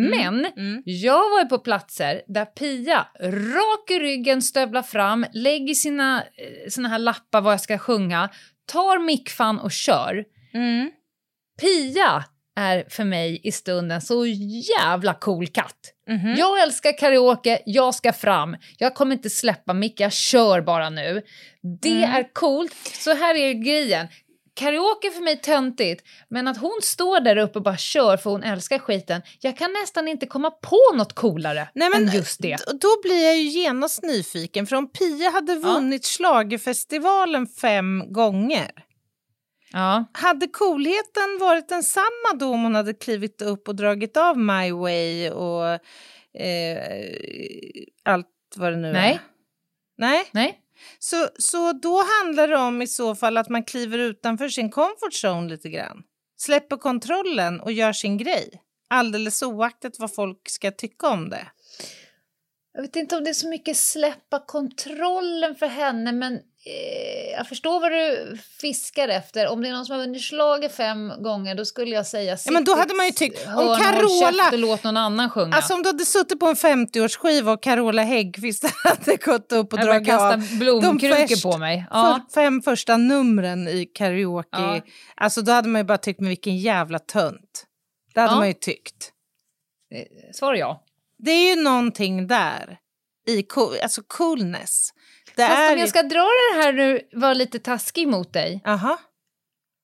Men 0.09 0.45
mm. 0.45 0.83
jag 0.85 1.29
var 1.29 1.39
ju 1.39 1.45
på 1.45 1.57
platser 1.59 2.21
där 2.27 2.45
Pia 2.45 3.07
rak 3.21 3.91
i 3.91 3.99
ryggen 3.99 4.41
stövlar 4.41 4.83
fram, 4.83 5.25
lägger 5.33 5.73
sina 5.73 6.21
eh, 6.21 6.69
såna 6.69 6.89
här 6.89 6.99
lappar 6.99 7.41
vad 7.41 7.53
jag 7.53 7.61
ska 7.61 7.77
sjunga, 7.77 8.29
tar 8.65 8.99
mickfan 8.99 9.59
och 9.59 9.71
kör. 9.71 10.25
Mm. 10.53 10.91
Pia 11.61 12.23
är 12.57 12.85
för 12.89 13.03
mig 13.03 13.41
i 13.43 13.51
stunden 13.51 14.01
så 14.01 14.25
jävla 14.25 15.13
cool 15.13 15.47
katt. 15.47 15.93
Mhm. 16.09 16.35
Jag 16.37 16.61
älskar 16.61 16.97
karaoke, 16.97 17.59
jag 17.65 17.95
ska 17.95 18.13
fram. 18.13 18.57
Jag 18.77 18.95
kommer 18.95 19.15
inte 19.15 19.29
släppa 19.29 19.73
mick, 19.73 19.99
jag 19.99 20.13
kör 20.13 20.61
bara 20.61 20.89
nu. 20.89 21.21
Det 21.81 21.89
Mm. 22.03 22.15
är 22.15 22.33
coolt. 22.33 22.73
Så 22.93 23.13
här 23.13 23.35
är 23.35 23.53
grejen. 23.53 24.07
Karaoke 24.55 25.11
för 25.11 25.21
mig 25.21 25.37
töntigt, 25.37 26.03
men 26.29 26.47
att 26.47 26.57
hon 26.57 26.79
står 26.83 27.19
där 27.19 27.37
uppe 27.37 27.59
och 27.59 27.63
bara 27.63 27.77
kör 27.77 28.17
för 28.17 28.29
hon 28.29 28.43
älskar 28.43 28.79
skiten. 28.79 29.21
Jag 29.41 29.57
kan 29.57 29.73
nästan 29.81 30.07
inte 30.07 30.25
komma 30.25 30.51
på 30.51 30.79
något 30.95 31.13
coolare 31.13 31.67
Nej, 31.75 31.89
men 31.89 32.07
än 32.07 32.15
just 32.15 32.41
det. 32.41 32.57
Då 32.81 33.01
blir 33.03 33.25
jag 33.25 33.37
ju 33.37 33.43
genast 33.43 34.03
nyfiken, 34.03 34.67
för 34.67 34.75
om 34.75 34.91
Pia 34.91 35.29
hade 35.29 35.55
vunnit 35.55 36.05
schlagerfestivalen 36.05 37.47
fem 37.47 38.13
gånger, 38.13 38.71
Ja. 39.77 40.05
hade 40.13 40.47
coolheten 40.47 41.37
varit 41.39 41.69
densamma 41.69 42.33
då 42.39 42.53
om 42.53 42.63
hon 42.63 42.75
hade 42.75 42.93
klivit 42.93 43.41
upp 43.41 43.67
och 43.67 43.75
dragit 43.75 44.17
av 44.17 44.37
My 44.37 44.71
Way 44.71 45.29
och 45.29 45.65
eh, 46.41 47.09
allt 48.03 48.27
vad 48.55 48.73
det 48.73 48.77
nu 48.77 48.93
Nej. 48.93 49.13
är? 49.13 49.19
Nej. 49.97 50.29
Nej? 50.31 50.59
Så, 50.99 51.27
så 51.39 51.73
då 51.73 52.03
handlar 52.21 52.47
det 52.47 52.57
om 52.57 52.81
i 52.81 52.87
så 52.87 53.15
fall 53.15 53.37
att 53.37 53.49
man 53.49 53.63
kliver 53.63 53.97
utanför 53.97 54.49
sin 54.49 54.71
comfort 54.71 55.23
zone 55.23 55.49
lite 55.49 55.69
grann. 55.69 56.03
Släpper 56.37 56.77
kontrollen 56.77 57.59
och 57.59 57.71
gör 57.71 57.93
sin 57.93 58.17
grej. 58.17 58.61
Alldeles 58.89 59.43
oaktat 59.43 59.99
vad 59.99 60.15
folk 60.15 60.49
ska 60.49 60.71
tycka 60.71 61.07
om 61.07 61.29
det. 61.29 61.47
Jag 62.77 62.81
vet 62.81 62.95
inte 62.95 63.15
om 63.17 63.23
det 63.23 63.29
är 63.29 63.33
så 63.33 63.47
mycket 63.49 63.77
släppa 63.77 64.39
kontrollen 64.45 65.55
för 65.55 65.67
henne, 65.67 66.11
men 66.11 66.33
eh, 66.33 67.31
jag 67.37 67.47
förstår 67.47 67.79
vad 67.79 67.91
du 67.91 68.37
fiskar 68.61 69.07
efter. 69.07 69.47
Om 69.47 69.61
det 69.61 69.69
är 69.69 69.73
någon 69.73 69.85
som 69.85 69.95
har 69.95 70.03
vunnit 70.05 70.21
schlager 70.21 70.69
fem 70.69 71.11
gånger, 71.23 71.55
då 71.55 71.65
skulle 71.65 71.95
jag 71.95 72.07
säga 72.07 72.37
Ja, 72.45 72.51
men 72.51 72.63
då 72.63 72.75
hade 72.75 72.93
man 72.93 73.05
ju 73.05 73.11
tyckt, 73.11 73.47
om 73.47 73.53
Carola- 73.53 74.51
och 74.51 74.59
låt 74.59 74.83
någon 74.83 74.97
annan 74.97 75.29
sjunga. 75.29 75.55
Alltså 75.55 75.73
om 75.73 75.83
du 75.83 75.89
hade 75.89 76.05
suttit 76.05 76.39
på 76.39 76.45
en 76.45 76.55
50-årsskiva 76.55 77.53
och 77.53 77.63
Carola 77.63 78.01
Häggkvist 78.03 78.63
hade 78.83 79.15
gått 79.17 79.51
upp 79.51 79.73
och 79.73 79.79
jag 79.79 79.85
dragit 79.87 80.13
av 80.13 80.57
blomkrukor 80.59 81.27
först- 81.27 81.43
på 81.43 81.57
mig. 81.57 81.85
Ja. 81.91 82.21
för 82.33 82.41
fem 82.41 82.61
första 82.61 82.97
numren 82.97 83.67
i 83.67 83.85
karaoke, 83.85 84.47
Ja. 84.51 84.81
alltså 85.15 85.41
då 85.41 85.51
hade 85.51 85.67
man 85.69 85.79
ju 85.81 85.85
bara 85.85 85.97
tyckt, 85.97 86.19
men 86.19 86.29
vilken 86.29 86.57
jävla 86.57 86.99
tönt. 86.99 87.65
Det 88.13 88.19
hade 88.19 88.33
Ja. 88.33 88.37
man 88.37 88.47
ju 88.47 88.53
tyckt. 88.53 89.11
Eh, 89.95 90.31
Svar 90.33 90.53
ja. 90.55 90.83
Det 91.27 91.31
är 91.31 91.55
ju 91.55 91.61
någonting 91.63 92.27
där, 92.27 92.77
i 93.27 93.43
cool, 93.43 93.73
alltså 93.83 94.01
coolness. 94.07 94.89
Det 95.35 95.47
Fast 95.47 95.71
om 95.73 95.79
jag 95.79 95.89
ska 95.89 96.03
dra 96.03 96.19
det 96.53 96.61
här 96.61 96.73
nu, 96.73 97.01
vara 97.13 97.33
lite 97.33 97.59
taskig 97.59 98.07
mot 98.07 98.33
dig. 98.33 98.61
Aha. 98.65 98.99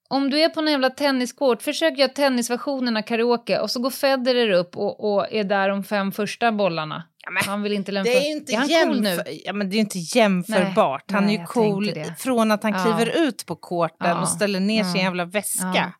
Om 0.10 0.30
du 0.30 0.40
är 0.40 0.50
på 0.50 0.60
en 0.60 0.68
jävla 0.68 0.90
tenniscourt, 0.90 1.62
försök 1.62 1.98
göra 1.98 2.10
tennisversionen 2.10 2.98
av 2.98 3.02
karaoke 3.02 3.60
och 3.60 3.72
så 3.72 3.80
går 3.82 3.90
Federer 3.90 4.50
upp 4.50 4.78
och, 4.78 5.14
och 5.14 5.28
är 5.32 5.44
där 5.44 5.70
de 5.70 5.84
fem 5.84 6.12
första 6.12 6.52
bollarna. 6.52 7.04
men 7.32 7.44
han 7.44 7.62
vill 7.62 7.74
inte 7.74 7.92
lämna... 7.92 8.12
Det 8.12 8.18
är 8.18 8.32
inte, 8.32 8.54
är 8.54 8.58
han 8.58 8.68
cool 8.68 9.02
nu? 9.02 9.10
jämför, 9.10 9.46
ja, 9.46 9.54
men 9.54 9.70
det 9.70 9.76
är 9.76 9.80
inte 9.80 10.00
jämförbart. 10.00 11.04
Nej, 11.08 11.16
han 11.22 11.30
är 11.30 11.40
ju 11.40 11.46
cool 11.46 11.94
från 12.18 12.52
att 12.52 12.64
han 12.64 12.72
Ja. 12.72 12.84
kliver 12.84 13.28
ut 13.28 13.46
på 13.46 13.56
korten 13.56 14.10
Ja. 14.10 14.22
och 14.22 14.30
ställer 14.30 14.60
ner 14.60 14.84
sin 14.84 14.96
Ja. 14.96 15.02
jävla 15.04 15.26
väska. 15.26 15.94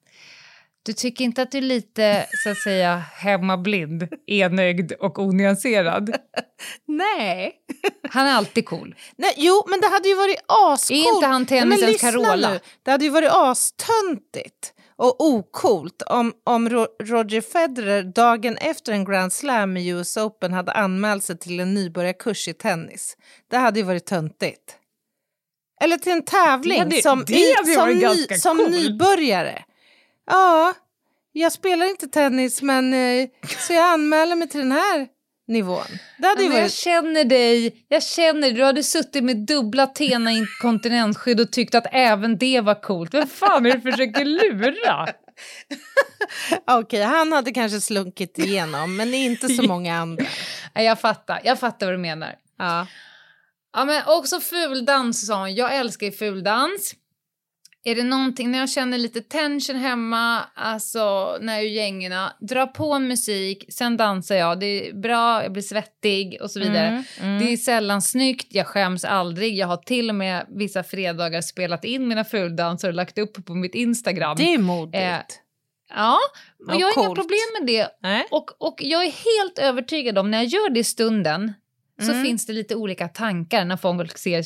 Du 0.86 0.94
tycker 0.94 1.24
inte 1.26 1.42
att 1.42 1.52
du 1.52 1.58
är 1.58 1.62
lite, 1.62 2.26
så 2.44 2.50
att 2.50 2.58
säga, 2.58 2.96
hemmablind, 2.98 4.08
enögd 4.28 4.92
och 4.92 5.20
onyanserad? 5.20 6.16
Nej. 6.88 7.54
Han 8.10 8.28
är 8.28 8.34
alltid 8.34 8.66
cool. 8.66 8.96
Nej, 9.16 9.34
jo, 9.38 9.64
men 9.68 9.82
det 9.82 9.88
hade 9.88 10.08
ju 10.10 10.16
varit 10.16 10.38
ascoolt. 10.48 11.00
Är 11.08 11.16
inte 11.16 11.28
han 11.28 11.46
tennisens 11.46 12.02
Carola? 12.02 12.50
nu. 12.52 12.60
Det 12.84 12.92
hade 12.92 13.04
ju 13.06 13.10
varit 13.12 13.30
astöntigt 13.32 14.74
och 14.96 15.22
ocoolt 15.22 16.02
om, 16.02 16.34
om 16.46 16.70
Ro 16.70 16.88
Roger 17.04 17.42
Federer 17.42 18.04
dagen 18.04 18.58
efter 18.58 18.92
en 18.94 19.06
Grand 19.06 19.34
Slam 19.34 19.78
i 19.78 19.88
US 19.90 20.18
Open 20.18 20.54
hade 20.54 20.72
anmält 20.72 21.24
sig 21.24 21.38
till 21.40 21.60
en 21.60 21.74
nybörjarkurs 21.74 22.48
i 22.48 22.54
tennis. 22.54 23.18
Det 23.52 23.58
hade 23.58 23.80
ju 23.80 23.86
varit 23.86 24.06
töntigt. 24.06 24.78
Eller 25.84 25.98
till 25.98 26.12
en 26.12 26.26
tävling 26.26 26.80
hade- 26.80 27.02
som, 27.02 27.26
i- 27.30 27.54
som, 27.76 27.90
ny, 27.90 28.28
som 28.38 28.58
nybörjare. 28.58 29.64
Ja, 30.26 30.74
jag 31.32 31.52
spelar 31.52 31.86
inte 31.90 32.08
tennis 32.08 32.62
men 32.62 32.94
eh, 32.94 33.28
så 33.60 33.74
jag 33.74 33.84
anmäler 33.84 34.36
mig 34.36 34.50
till 34.50 34.60
den 34.60 34.72
här 34.72 35.08
nivån. 35.48 35.86
Det 36.18 36.28
hade 36.28 36.44
ju 36.44 36.50
Men 36.50 36.58
jag 36.58 36.64
varit... 36.64 36.74
känner 36.74 37.24
dig, 37.24 37.86
jag 37.88 38.04
känner 38.04 38.42
dig. 38.42 38.52
Du 38.52 38.64
hade 38.64 38.84
suttit 38.84 39.24
med 39.24 39.38
dubbla 39.38 39.88
Tena 39.88 40.32
inkontinensskydd 40.32 41.40
och 41.40 41.52
tyckt 41.52 41.76
att 41.76 41.88
även 41.92 42.38
det 42.38 42.62
var 42.62 42.82
coolt. 42.82 43.14
Vem 43.14 43.28
fan 43.28 43.66
är 43.66 43.70
det 43.70 43.78
du 43.78 43.92
försöker 43.92 44.26
lura? 44.26 45.08
Okej, 46.72 47.02
han 47.02 47.32
hade 47.32 47.52
kanske 47.52 47.82
slunkit 47.82 48.40
igenom, 48.40 48.96
men 48.96 49.14
inte 49.14 49.50
så 49.50 49.64
många 49.64 49.98
andra. 49.98 50.26
Jag 50.74 51.00
fattar, 51.00 51.42
jag 51.44 51.60
fattar 51.60 51.86
vad 51.86 51.94
du 51.94 52.00
menar. 52.00 52.36
Ja. 52.58 52.88
Ja, 53.74 53.86
men 53.86 54.04
också 54.06 54.40
fuldans 54.40 55.28
sa 55.28 55.40
hon. 55.40 55.56
Jag 55.56 55.76
älskar 55.76 56.06
ju 56.06 56.12
fuldans. 56.12 56.96
Är 57.86 57.96
det 57.96 58.04
någonting, 58.04 58.52
när 58.52 58.60
jag 58.60 58.70
känner 58.70 58.98
lite 58.98 59.22
tension 59.22 59.76
hemma, 59.76 60.42
alltså 60.56 61.38
när 61.42 61.54
jag 61.54 61.62
är 61.64 61.68
i 61.68 61.74
gängerna, 61.76 62.34
dra 62.40 62.68
på 62.68 63.00
musik, 63.00 63.66
sen 63.70 63.98
dansar 63.98 64.36
jag. 64.36 64.60
Det 64.60 64.66
är 64.90 64.94
bra, 64.94 65.44
jag 65.44 65.52
blir 65.54 65.64
svettig 65.64 66.38
och 66.42 66.52
så 66.52 66.60
vidare. 66.60 67.04
Mm, 67.22 67.40
Det 67.40 67.54
är 67.54 67.58
sällan 67.58 68.02
snyggt, 68.02 68.48
jag 68.50 68.68
skäms 68.68 69.06
aldrig. 69.06 69.58
Jag 69.58 69.68
har 69.68 69.78
till 69.78 70.10
och 70.10 70.16
med 70.16 70.46
vissa 70.50 70.84
fredagar 70.84 71.42
spelat 71.42 71.86
in 71.86 72.08
mina 72.08 72.24
fuldanser 72.24 72.88
och 72.88 72.94
lagt 72.94 73.18
upp 73.18 73.46
på 73.46 73.56
mitt 73.56 73.76
Instagram. 73.76 74.36
Det 74.38 74.54
är 74.54 74.58
modigt. 74.58 74.96
Eh, 75.04 75.18
Ja, 75.96 76.18
och 76.68 76.74
Ja, 76.74 76.80
jag 76.80 76.88
har 76.92 77.04
inga 77.06 77.16
problem 77.16 77.40
med 77.60 77.68
det. 77.68 77.88
Nej. 78.02 78.28
Och, 78.32 78.62
och 78.68 78.76
jag 78.80 79.04
är 79.04 79.12
helt 79.12 79.60
övertygad 79.60 80.18
om, 80.18 80.32
när 80.32 80.38
jag 80.38 80.46
gör 80.48 80.70
det 80.70 80.80
i 80.80 80.84
stunden, 80.84 81.54
så 82.02 82.12
Mm. 82.12 82.24
finns 82.24 82.46
det 82.46 82.54
lite 82.54 82.76
olika 82.76 83.08
tankar 83.08 83.66
när 83.66 83.78
folk 83.78 84.18
ser... 84.18 84.46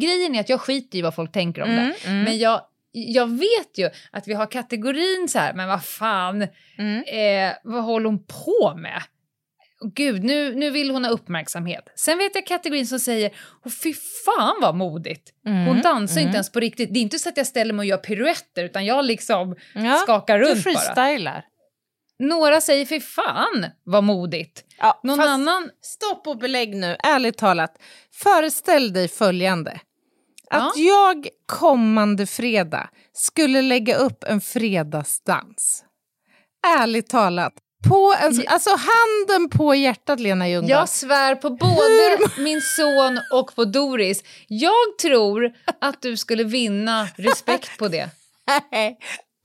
Grejen 0.00 0.34
är 0.34 0.40
att 0.40 0.48
jag 0.48 0.60
skiter 0.60 0.98
i 0.98 1.02
vad 1.02 1.14
folk 1.14 1.32
tänker 1.32 1.62
om 1.62 1.70
Mm, 1.70 1.84
det. 1.86 2.08
mm. 2.08 2.22
Men 2.22 2.38
jag, 2.38 2.60
jag 2.92 3.26
vet 3.30 3.78
ju 3.78 3.90
att 4.12 4.28
vi 4.28 4.34
har 4.34 4.46
kategorin 4.50 5.28
så 5.28 5.38
här, 5.38 5.54
men 5.54 5.68
vad 5.68 5.84
fan, 5.84 6.46
Mm. 6.78 7.02
eh, 7.06 7.56
vad 7.64 7.84
håller 7.84 8.06
hon 8.06 8.24
på 8.26 8.74
med? 8.76 9.02
Gud, 9.94 10.24
nu, 10.24 10.54
nu 10.54 10.70
vill 10.70 10.90
hon 10.90 11.04
ha 11.04 11.10
uppmärksamhet. 11.12 11.84
Sen 11.96 12.18
vet 12.18 12.34
jag 12.34 12.46
kategorin 12.46 12.86
som 12.86 12.98
säger, 13.00 13.30
åh 13.64 13.72
fy 13.82 13.94
fan 14.24 14.56
vad 14.62 14.74
modigt. 14.74 15.32
Hon 15.44 15.52
Mm, 15.68 15.80
dansar 15.82 16.16
mm. 16.16 16.26
inte 16.26 16.36
ens 16.36 16.52
på 16.52 16.60
riktigt. 16.60 16.94
Det 16.94 16.98
är 16.98 17.02
inte 17.02 17.18
så 17.18 17.28
att 17.28 17.36
jag 17.36 17.46
ställer 17.46 17.74
mig 17.74 17.82
och 17.84 17.86
gör 17.86 17.96
piruetter, 17.96 18.64
utan 18.64 18.84
jag 18.86 19.04
liksom 19.04 19.56
Ja, 19.74 19.94
skakar 20.02 20.38
Du 20.38 20.44
runt 20.44 20.64
bara. 20.64 20.72
freestylar. 20.74 21.44
Några 22.18 22.60
säger, 22.60 22.86
fy 22.86 23.00
fan 23.00 23.66
vad 23.84 24.04
modigt. 24.04 24.64
Ja, 24.78 25.00
Någon 25.02 25.16
fast 25.16 25.28
annan... 25.28 25.70
Stopp 25.82 26.26
och 26.26 26.38
belägg 26.38 26.76
nu, 26.76 26.96
ärligt 27.04 27.38
talat. 27.38 27.78
Föreställ 28.14 28.92
dig 28.92 29.08
följande. 29.08 29.80
Att 30.50 30.76
jag 30.76 31.28
kommande 31.46 32.26
fredag 32.26 32.88
skulle 33.12 33.62
lägga 33.62 33.96
upp 33.96 34.24
en 34.24 34.40
fredagsdans. 34.40 35.84
Ärligt 36.78 37.08
talat. 37.08 37.52
På 37.88 38.14
en, 38.22 38.42
alltså 38.46 38.70
handen 38.70 39.50
på 39.50 39.74
hjärtat 39.74 40.20
Lena 40.20 40.48
Ljungdahl. 40.48 40.70
Jag 40.70 40.88
svär 40.88 41.34
på 41.34 41.50
både 41.50 42.18
min 42.38 42.60
son 42.62 43.20
och 43.32 43.54
på 43.54 43.64
Doris. 43.64 44.22
Jag 44.48 44.98
tror 45.02 45.52
att 45.80 46.02
du 46.02 46.16
skulle 46.16 46.44
vinna 46.44 47.08
respekt 47.16 47.78
på 47.78 47.88
det. 47.88 48.10
Nej, 48.72 48.98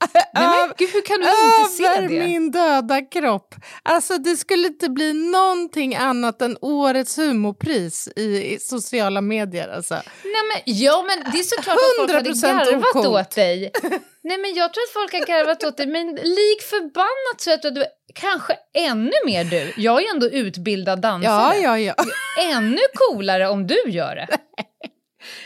Nej, 0.34 0.46
men 0.46 0.72
gud, 0.78 0.88
hur 0.92 1.02
kan 1.02 1.20
du 1.20 1.26
inte 1.26 1.72
se 1.76 1.86
Över 1.86 2.08
det? 2.08 2.26
min 2.26 2.50
döda 2.50 3.00
kropp. 3.00 3.54
Alltså 3.82 4.18
det 4.18 4.36
skulle 4.36 4.66
inte 4.66 4.88
bli 4.90 5.12
någonting 5.12 5.96
annat 5.96 6.42
än 6.42 6.56
årets 6.60 7.18
humorpris 7.18 8.08
i, 8.16 8.54
i 8.54 8.58
sociala 8.58 9.20
medier. 9.20 9.68
Alltså. 9.68 9.94
Nej, 9.94 10.02
men, 10.24 10.74
ja, 10.76 11.04
men 11.06 11.32
det 11.32 11.38
är 11.38 11.42
såklart 11.42 11.76
att 11.76 11.96
folk 11.98 12.12
hade 12.12 12.30
100% 12.30 12.70
garvat 12.70 13.06
åt 13.06 13.30
dig. 13.34 13.70
Nej, 14.24 14.38
men 14.38 14.54
jag 14.54 14.72
tror 14.72 14.82
att 14.82 14.92
folk 14.92 15.12
har 15.12 15.26
garvat 15.26 15.64
åt 15.64 15.76
dig, 15.76 15.86
men 15.86 16.06
lik 16.14 16.62
förbannat 16.62 17.40
så 17.40 17.52
att 17.54 17.62
du 17.62 17.84
kanske 18.14 18.56
ännu 18.74 19.12
mer 19.26 19.44
du. 19.44 19.72
Jag 19.76 20.02
är 20.02 20.10
ändå 20.14 20.28
utbildad 20.30 21.00
dansare. 21.00 21.56
Ja, 21.56 21.78
ja, 21.78 21.94
ja. 21.96 22.04
Ännu 22.52 22.80
coolare 22.94 23.48
om 23.48 23.66
du 23.66 23.82
gör 23.86 24.14
det. 24.14 24.28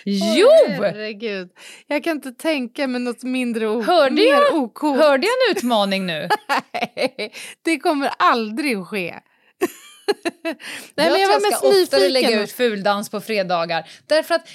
Jo! 0.04 0.48
Herregud. 0.78 1.48
Jag 1.86 2.04
kan 2.04 2.12
inte 2.16 2.32
tänka 2.32 2.86
mig 2.88 3.00
något 3.00 3.22
mindre 3.22 3.68
o- 3.68 3.82
Hörde 3.82 4.22
jag? 4.22 4.54
ocoolt. 4.54 5.00
Hörde 5.02 5.26
jag 5.26 5.50
en 5.50 5.56
utmaning 5.56 6.06
nu? 6.06 6.28
det 7.64 7.78
kommer 7.78 8.10
aldrig 8.18 8.76
att 8.76 8.88
ske. 8.88 9.14
Nej, 10.94 11.06
jag 11.06 11.12
men 11.12 11.20
jag 11.20 11.40
tror 11.40 11.50
ska 11.72 11.82
oftare 11.82 12.08
lägga 12.08 12.42
ut 12.42 12.52
fuldans 12.52 13.10
på 13.10 13.20
fredagar. 13.20 13.88
Därför 14.06 14.34
att, 14.34 14.48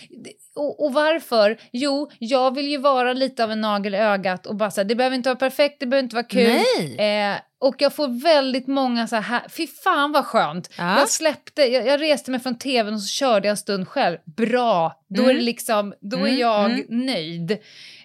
och, 0.55 0.85
och 0.85 0.93
varför? 0.93 1.57
Jo, 1.71 2.11
jag 2.19 2.55
vill 2.55 2.67
ju 2.67 2.77
vara 2.77 3.13
lite 3.13 3.43
av 3.43 3.51
en 3.51 3.61
nagel 3.61 3.95
i 3.95 3.97
ögat 3.97 4.45
och 4.45 4.55
bara 4.55 4.69
här, 4.77 4.83
det 4.83 4.95
behöver 4.95 5.15
inte 5.15 5.29
vara 5.29 5.39
perfekt, 5.39 5.79
det 5.79 5.85
behöver 5.85 6.03
inte 6.03 6.15
vara 6.15 6.23
kul. 6.27 6.61
Nej. 6.77 7.29
Eh, 7.31 7.37
och 7.61 7.75
jag 7.77 7.93
får 7.95 8.23
väldigt 8.23 8.67
många 8.67 9.07
så 9.07 9.15
här, 9.15 9.49
fy 9.49 9.67
fan 9.67 10.11
vad 10.11 10.25
skönt. 10.25 10.69
Ja. 10.77 10.99
Jag 10.99 11.09
släppte, 11.09 11.61
jag, 11.61 11.85
jag 11.87 12.01
reste 12.01 12.31
mig 12.31 12.39
från 12.39 12.57
tvn 12.57 12.93
och 12.93 13.01
så 13.01 13.07
körde 13.07 13.47
jag 13.47 13.51
en 13.51 13.57
stund 13.57 13.87
själv. 13.87 14.17
Bra, 14.37 15.03
då 15.09 15.21
är 15.21 15.25
det 15.27 15.31
Mm. 15.33 15.45
liksom, 15.45 15.93
då 16.01 16.17
är 16.17 16.21
Mm, 16.21 16.37
jag 16.37 16.71
mm. 16.71 16.85
nöjd. 17.05 17.51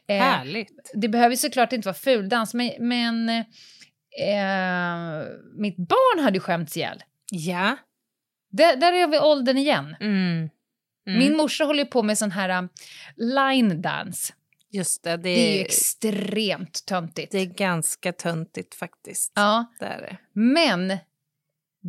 Eh, 0.08 0.16
Härligt. 0.18 0.90
det 0.94 1.08
behöver 1.08 1.36
såklart 1.36 1.72
inte 1.72 1.88
vara 1.88 1.94
fuldans, 1.94 2.54
men, 2.54 2.70
men 2.78 3.28
eh, 3.28 5.26
mitt 5.58 5.76
barn 5.76 6.24
hade 6.24 6.36
ju 6.36 6.40
skämts 6.40 6.76
ihjäl. 6.76 7.02
Ja. 7.30 7.76
Där, 8.50 8.76
där 8.76 8.92
är 8.92 9.06
vi 9.06 9.18
åldern 9.18 9.58
igen. 9.58 9.96
Mm. 10.00 10.48
Mm. 11.08 11.18
Min 11.18 11.36
morsa 11.36 11.64
håller 11.64 11.84
på 11.84 12.02
med 12.02 12.18
sån 12.18 12.30
här 12.30 12.58
um, 12.58 12.68
line 13.16 13.82
dance. 13.82 14.32
Just 14.76 15.02
det, 15.04 15.10
det, 15.10 15.16
Det 15.16 15.30
är 15.30 15.54
ju 15.54 15.60
är, 15.60 15.64
extremt 15.64 16.86
töntigt. 16.86 17.32
det 17.32 17.38
är 17.38 17.46
ganska 17.46 18.12
töntigt 18.12 18.74
faktiskt. 18.74 19.32
Ja, 19.34 19.64
Det 19.80 19.86
är 19.86 20.00
det. 20.00 20.16
men 20.32 20.98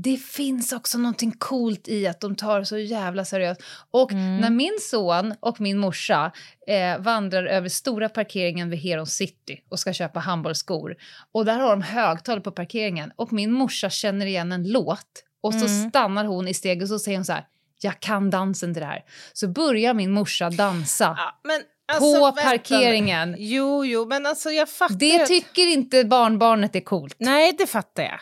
det 0.04 0.18
finns 0.18 0.74
också 0.74 0.98
någonting 0.98 1.32
coolt 1.32 1.88
i 1.88 2.08
att 2.08 2.22
de 2.22 2.36
tar 2.36 2.60
det 2.60 2.66
så 2.66 2.78
jävla 2.78 3.26
seriöst. 3.26 3.62
Och 3.92 4.12
Mm. 4.12 4.38
när 4.38 4.50
min 4.50 4.78
son 4.82 5.34
och 5.40 5.62
min 5.62 5.78
morsa 5.78 6.32
eh, 6.68 7.00
vandrar 7.00 7.46
över 7.46 7.70
stora 7.70 8.10
parkeringen 8.10 8.70
vid 8.70 8.80
Heron 8.80 9.08
City 9.08 9.64
och 9.70 9.80
ska 9.80 9.94
köpa 9.94 10.20
handbollsskor 10.20 10.96
och 11.32 11.46
där 11.46 11.60
har 11.60 11.70
de 11.70 11.82
högtalare 11.82 12.42
på 12.42 12.52
parkeringen 12.52 13.12
och 13.16 13.34
min 13.34 13.52
morsa 13.52 13.90
känner 13.90 14.26
igen 14.26 14.52
en 14.52 14.72
låt 14.72 15.24
och 15.42 15.54
så 15.54 15.66
Mm. 15.66 15.90
stannar 15.90 16.26
hon 16.26 16.48
i 16.48 16.54
steget 16.54 16.84
och 16.84 16.90
så 16.90 17.00
säger 17.00 17.18
hon 17.18 17.26
så 17.26 17.34
här 17.34 17.46
jag 17.82 18.00
kan 18.00 18.30
dansen 18.30 18.74
till 18.74 18.82
det 18.82 18.88
här. 18.88 19.04
Så 19.34 19.48
börjar 19.48 19.94
min 19.94 20.12
morsa 20.12 20.50
dansa 20.50 21.16
Ja, 21.18 21.40
men 21.44 21.62
på 21.88 21.94
alltså, 21.94 22.22
vänta 22.26 22.42
nu. 22.44 22.50
parkeringen. 22.58 23.36
Jo, 23.38 23.86
jo, 23.86 24.06
men 24.06 24.26
alltså 24.26 24.52
jag 24.52 24.70
fattar 24.70 24.96
Det 24.96 25.22
att- 25.22 25.28
tycker 25.28 25.68
inte 25.68 26.04
barnbarnet 26.06 26.76
är 26.76 26.80
coolt. 26.82 27.16
Nej, 27.20 27.54
det 27.58 27.68
fattar 27.68 28.04
jag. 28.04 28.20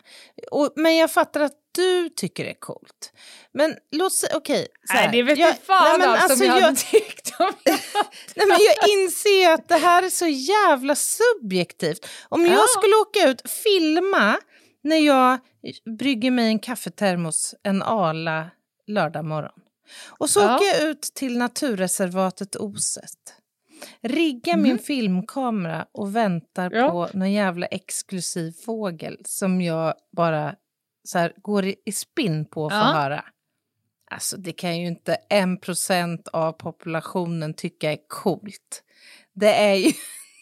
Och, 0.51 0.73
men 0.75 0.95
jag 0.95 1.12
fattar 1.12 1.41
att 1.41 1.54
du 1.75 2.10
tycker 2.10 2.43
det 2.43 2.49
är 2.49 2.60
coolt. 2.60 3.12
Men 3.54 3.75
låt 3.91 4.13
säga, 4.13 4.38
okej. 4.38 4.67
här. 4.89 5.01
Nej, 5.01 5.10
det 5.12 5.23
vet 5.23 5.38
Jag- 5.39 5.49
jag, 5.49 5.58
fan 5.60 5.99
nej, 5.99 6.08
men 6.08 6.10
alls 6.19 6.41
om 6.41 6.47
jag, 6.47 6.58
jag, 6.58 6.62
hade 6.62 6.75
tyckt 6.78 7.34
om 7.39 7.51
nej, 8.36 8.47
men 8.47 8.58
jag 8.60 8.89
inser 8.89 9.39
ju 9.41 9.45
att 9.54 9.67
det 9.67 9.78
här 9.78 10.04
är 10.04 10.10
så 10.10 10.28
jävla 10.28 10.95
subjektivt. 10.95 12.06
Om 12.30 12.45
Ja. 12.45 12.51
jag 12.54 12.69
skulle 12.69 12.95
åka 12.95 13.30
ut, 13.30 13.49
filma 13.49 14.38
när 14.84 14.97
jag 14.97 15.38
brygger 15.99 16.32
mig 16.32 16.47
en 16.47 16.60
kaffetermos 16.60 17.56
en 17.63 17.84
ala 17.84 18.49
lördag 18.88 19.25
morgon. 19.25 19.60
Och 20.19 20.30
så 20.30 20.39
Ja. 20.39 20.56
åker 20.56 20.65
jag 20.65 20.82
ut 20.82 21.01
till 21.01 21.38
naturreservatet 21.38 22.56
Oset. 22.56 23.12
Riggar 24.02 24.58
min 24.58 24.80
filmkamera 24.80 25.86
och 25.91 26.15
väntar 26.15 26.71
Ja. 26.74 26.91
på 26.91 27.17
någon 27.17 27.32
jävla 27.32 27.65
exklusiv 27.65 28.52
fågel 28.65 29.17
som 29.26 29.62
jag 29.62 29.93
bara 30.12 30.56
så 31.04 31.17
här, 31.19 31.34
går 31.41 31.65
i, 31.65 31.91
spinn 31.91 32.45
på 32.45 32.65
att 32.65 32.71
få 32.74 32.78
Ja. 32.78 32.84
höra. 32.84 33.26
Alltså 34.12 34.38
det 34.38 34.52
kan 34.52 34.80
ju 34.80 34.88
inte 34.88 35.17
en 35.30 35.58
procent 35.60 36.28
av 36.28 36.52
populationen 36.52 37.54
tycka 37.54 37.91
är 37.91 37.98
coolt. 38.08 38.84
Det 39.34 39.54
är 39.56 39.74
ju, 39.76 39.91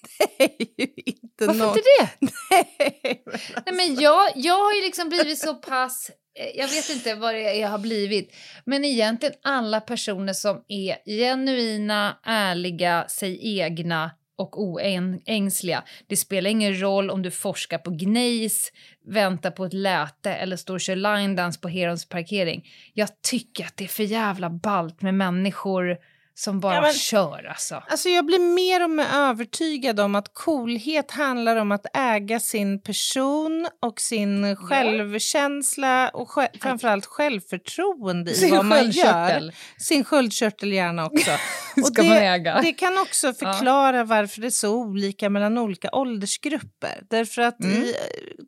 det 0.37 0.43
är 0.43 0.49
ju 0.79 0.87
inte 1.05 1.45
Varför 1.47 1.59
något... 1.65 1.77
inte 1.77 1.89
det? 1.99 2.09
Nej, 2.49 3.23
men 3.25 3.39
Nej, 3.65 3.75
men 3.75 3.95
jag, 4.01 4.31
jag 4.35 4.57
har 4.63 4.73
ju 4.73 4.81
liksom 4.81 5.09
blivit 5.09 5.39
så 5.39 5.53
pass... 5.53 6.11
eh, 6.39 6.57
Jag 6.59 6.67
vet 6.67 6.89
inte 6.89 7.15
vad 7.15 7.33
det 7.35 7.41
är 7.57 7.61
jag 7.61 7.69
har 7.69 7.77
blivit. 7.79 8.33
Men 8.65 8.85
egentligen 8.85 9.35
alla 9.43 9.81
personer 9.81 10.33
som 10.33 10.63
är 10.67 10.97
genuina, 11.05 12.17
ärliga, 12.25 13.07
sig 13.07 13.57
egna 13.59 14.11
och 14.37 14.61
oängsliga. 14.63 15.83
Det 16.07 16.17
spelar 16.17 16.49
ingen 16.49 16.81
roll 16.81 17.09
om 17.09 17.21
du 17.21 17.31
forskar 17.31 17.77
på 17.77 17.91
Gneis, 17.91 18.71
väntar 19.07 19.51
på 19.51 19.65
ett 19.65 19.73
läte 19.73 20.33
eller 20.33 20.57
står 20.57 20.73
och 20.73 20.81
kör 20.81 20.95
line 20.95 21.35
dance 21.35 21.59
på 21.59 21.67
Herons 21.67 22.09
parkering. 22.09 22.65
Jag 22.93 23.09
tycker 23.21 23.63
att 23.65 23.77
det 23.77 23.83
är 23.83 23.87
för 23.87 24.03
jävla 24.03 24.49
ballt 24.49 25.01
med 25.01 25.13
människor 25.13 25.97
som 26.35 26.59
bara 26.59 26.75
Ja, 26.75 26.81
men- 26.81 26.93
kör 26.93 27.43
alltså. 27.49 27.83
Alltså 27.87 28.09
jag 28.09 28.25
blir 28.25 28.39
mer 28.39 28.83
och 28.83 28.89
mer 28.89 29.05
övertygad 29.13 29.99
om 29.99 30.15
att 30.15 30.33
coolhet 30.33 31.11
handlar 31.11 31.55
om 31.55 31.71
att 31.71 31.85
äga 31.93 32.39
sin 32.39 32.81
person 32.81 33.67
och 33.81 34.01
sin 34.01 34.55
självkänsla 34.55 36.09
och 36.09 36.27
sj- 36.29 36.61
framförallt 36.61 37.05
självförtroende 37.05 38.31
i 38.31 38.35
Sin 38.35 38.51
vad 38.55 38.65
man 38.65 38.89
gör. 38.91 39.53
Sin 39.77 40.03
sköldkörtel 40.03 40.73
gärna 40.73 41.05
också. 41.05 41.31
Ska 41.85 42.01
det, 42.01 42.61
det 42.63 42.73
kan 42.73 42.97
också 42.97 43.33
förklara 43.33 44.03
varför 44.03 44.41
det 44.41 44.47
är 44.47 44.51
så 44.51 44.75
olika 44.75 45.29
mellan 45.29 45.57
olika 45.57 45.89
åldersgrupper. 45.91 47.01
Därför 47.09 47.41
att 47.41 47.59
Mm. 47.63 47.83
i 47.83 47.95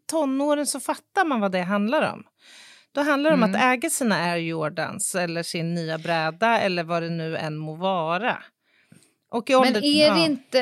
tonåren 0.10 0.66
så 0.66 0.80
fattar 0.80 1.26
man 1.26 1.40
vad 1.40 1.52
det 1.52 1.62
handlar 1.62 2.14
om. 2.14 2.24
Då 2.96 3.02
handlar 3.02 3.30
det 3.30 3.34
om 3.34 3.44
Mm. 3.44 3.56
att 3.56 3.62
äga 3.74 3.90
sina 3.90 4.16
Air 4.16 4.38
Jordans 4.38 5.16
eller 5.16 5.44
sin 5.44 5.74
nya 5.74 5.98
bräda 5.98 6.60
eller 6.60 6.84
vad 6.84 7.04
det 7.04 7.10
nu 7.10 7.38
än 7.38 7.58
må 7.58 7.76
vara. 7.76 8.38
Och 9.32 9.46
Men 9.50 9.58
ålder- 9.60 9.84
är 9.86 10.14
det, 10.14 10.20
ja. 10.20 10.26
inte, 10.26 10.60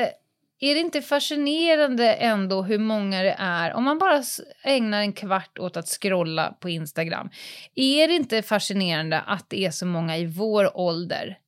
är 0.60 0.74
det 0.74 0.80
inte 0.80 1.02
fascinerande 1.02 2.12
ändå 2.14 2.62
hur 2.62 2.78
många 2.78 3.22
det 3.22 3.36
är? 3.38 3.74
Om 3.74 3.84
man 3.84 3.98
bara 3.98 4.22
ägnar 4.64 5.00
en 5.00 5.12
kvart 5.12 5.58
åt 5.58 5.76
att 5.76 5.88
scrolla 5.88 6.52
på 6.60 6.68
Instagram. 6.68 7.30
Är 7.74 8.08
det 8.08 8.14
inte 8.14 8.42
fascinerande 8.42 9.20
att 9.20 9.44
det 9.50 9.64
är 9.66 9.70
så 9.70 9.86
många 9.86 10.16
i 10.16 10.26
vår 10.26 10.76
ålder 10.78 11.38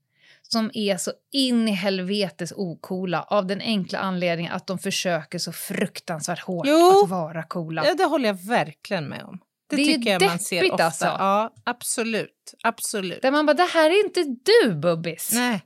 som 0.42 0.70
är 0.74 0.96
så 0.96 1.12
in 1.32 1.68
i 1.68 1.72
helvetes 1.72 2.52
okola 2.56 3.22
av 3.22 3.46
den 3.46 3.60
enkla 3.60 3.98
anledningen 3.98 4.52
att 4.52 4.66
de 4.66 4.78
försöker 4.78 5.38
så 5.38 5.52
fruktansvärt 5.52 6.40
hårt 6.40 6.66
Jo. 6.68 7.00
att 7.04 7.10
vara 7.10 7.42
coola. 7.42 7.84
Ja, 7.86 7.94
det 7.94 8.04
håller 8.04 8.28
jag 8.28 8.46
verkligen 8.48 9.04
med 9.08 9.22
om. 9.24 9.38
Det, 9.70 9.76
Det 9.76 9.84
tycker 9.84 10.10
jag 10.10 10.22
man 10.22 10.38
ser 10.38 10.72
ofta. 10.72 10.84
alltså. 10.84 11.04
Ja, 11.04 11.54
absolut. 11.64 12.54
absolut. 12.62 13.22
Där 13.22 13.30
man 13.30 13.46
bara, 13.46 13.54
det 13.54 13.62
här 13.62 13.90
är 13.90 14.04
inte 14.04 14.22
du 14.22 14.74
Bubbis. 14.74 15.30
Nej. 15.34 15.62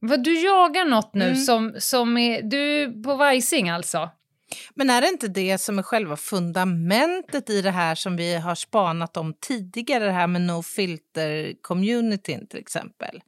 Vad, 0.00 0.24
du 0.24 0.40
jagar 0.40 0.84
något 0.84 1.14
nu 1.14 1.24
Mm. 1.24 1.36
som, 1.36 1.74
som 1.78 2.16
är, 2.18 2.42
du 2.42 2.82
är 2.82 3.02
på 3.02 3.14
vajsing 3.14 3.68
alltså? 3.70 4.10
Men 4.74 4.90
är 4.90 5.00
det 5.00 5.08
inte 5.08 5.28
det 5.28 5.58
som 5.58 5.78
är 5.78 5.82
själva 5.82 6.16
fundamentet 6.16 7.50
i 7.50 7.62
det 7.62 7.70
här 7.70 7.94
som 7.94 8.16
vi 8.16 8.34
har 8.34 8.54
spanat 8.54 9.16
om 9.16 9.34
tidigare, 9.40 10.04
det 10.04 10.12
här 10.12 10.26
med 10.26 10.42
no 10.42 10.62
filter-communityn 10.62 12.46
till 12.46 12.58
exempel? 12.58 13.20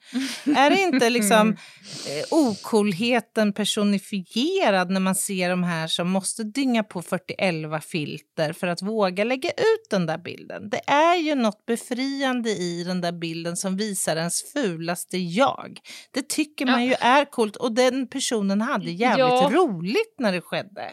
är 0.56 0.70
det 0.70 0.80
inte 0.80 1.11
liksom 1.11 1.48
eh, 2.09 2.24
ocoolheten 2.30 3.52
personifierad 3.52 4.90
när 4.90 5.00
man 5.00 5.14
ser 5.14 5.50
de 5.50 5.62
här 5.62 5.87
som 5.87 6.11
måste 6.11 6.44
dynga 6.44 6.83
på 6.83 7.02
41 7.02 7.85
filter 7.85 8.52
för 8.52 8.66
att 8.66 8.83
våga 8.83 9.24
lägga 9.24 9.50
ut 9.50 9.90
den 9.90 10.06
där 10.06 10.18
bilden? 10.18 10.70
Det 10.70 10.90
är 10.90 11.16
ju 11.16 11.35
något 11.35 11.66
befriande 11.66 12.50
i 12.50 12.85
den 12.85 13.00
där 13.00 13.12
bilden 13.12 13.56
som 13.56 13.76
visar 13.76 14.16
ens 14.16 14.52
fulaste 14.52 15.18
jag. 15.18 15.78
Det 16.11 16.28
tycker 16.28 16.66
man 16.66 16.85
ju 16.85 16.94
är 17.00 17.24
coolt 17.24 17.56
och 17.56 17.72
den 17.72 18.06
personen 18.09 18.61
hade 18.61 18.90
jävligt 18.90 19.18
Ja. 19.18 19.50
roligt 19.52 20.14
när 20.18 20.33
det 20.33 20.40
skedde. 20.40 20.90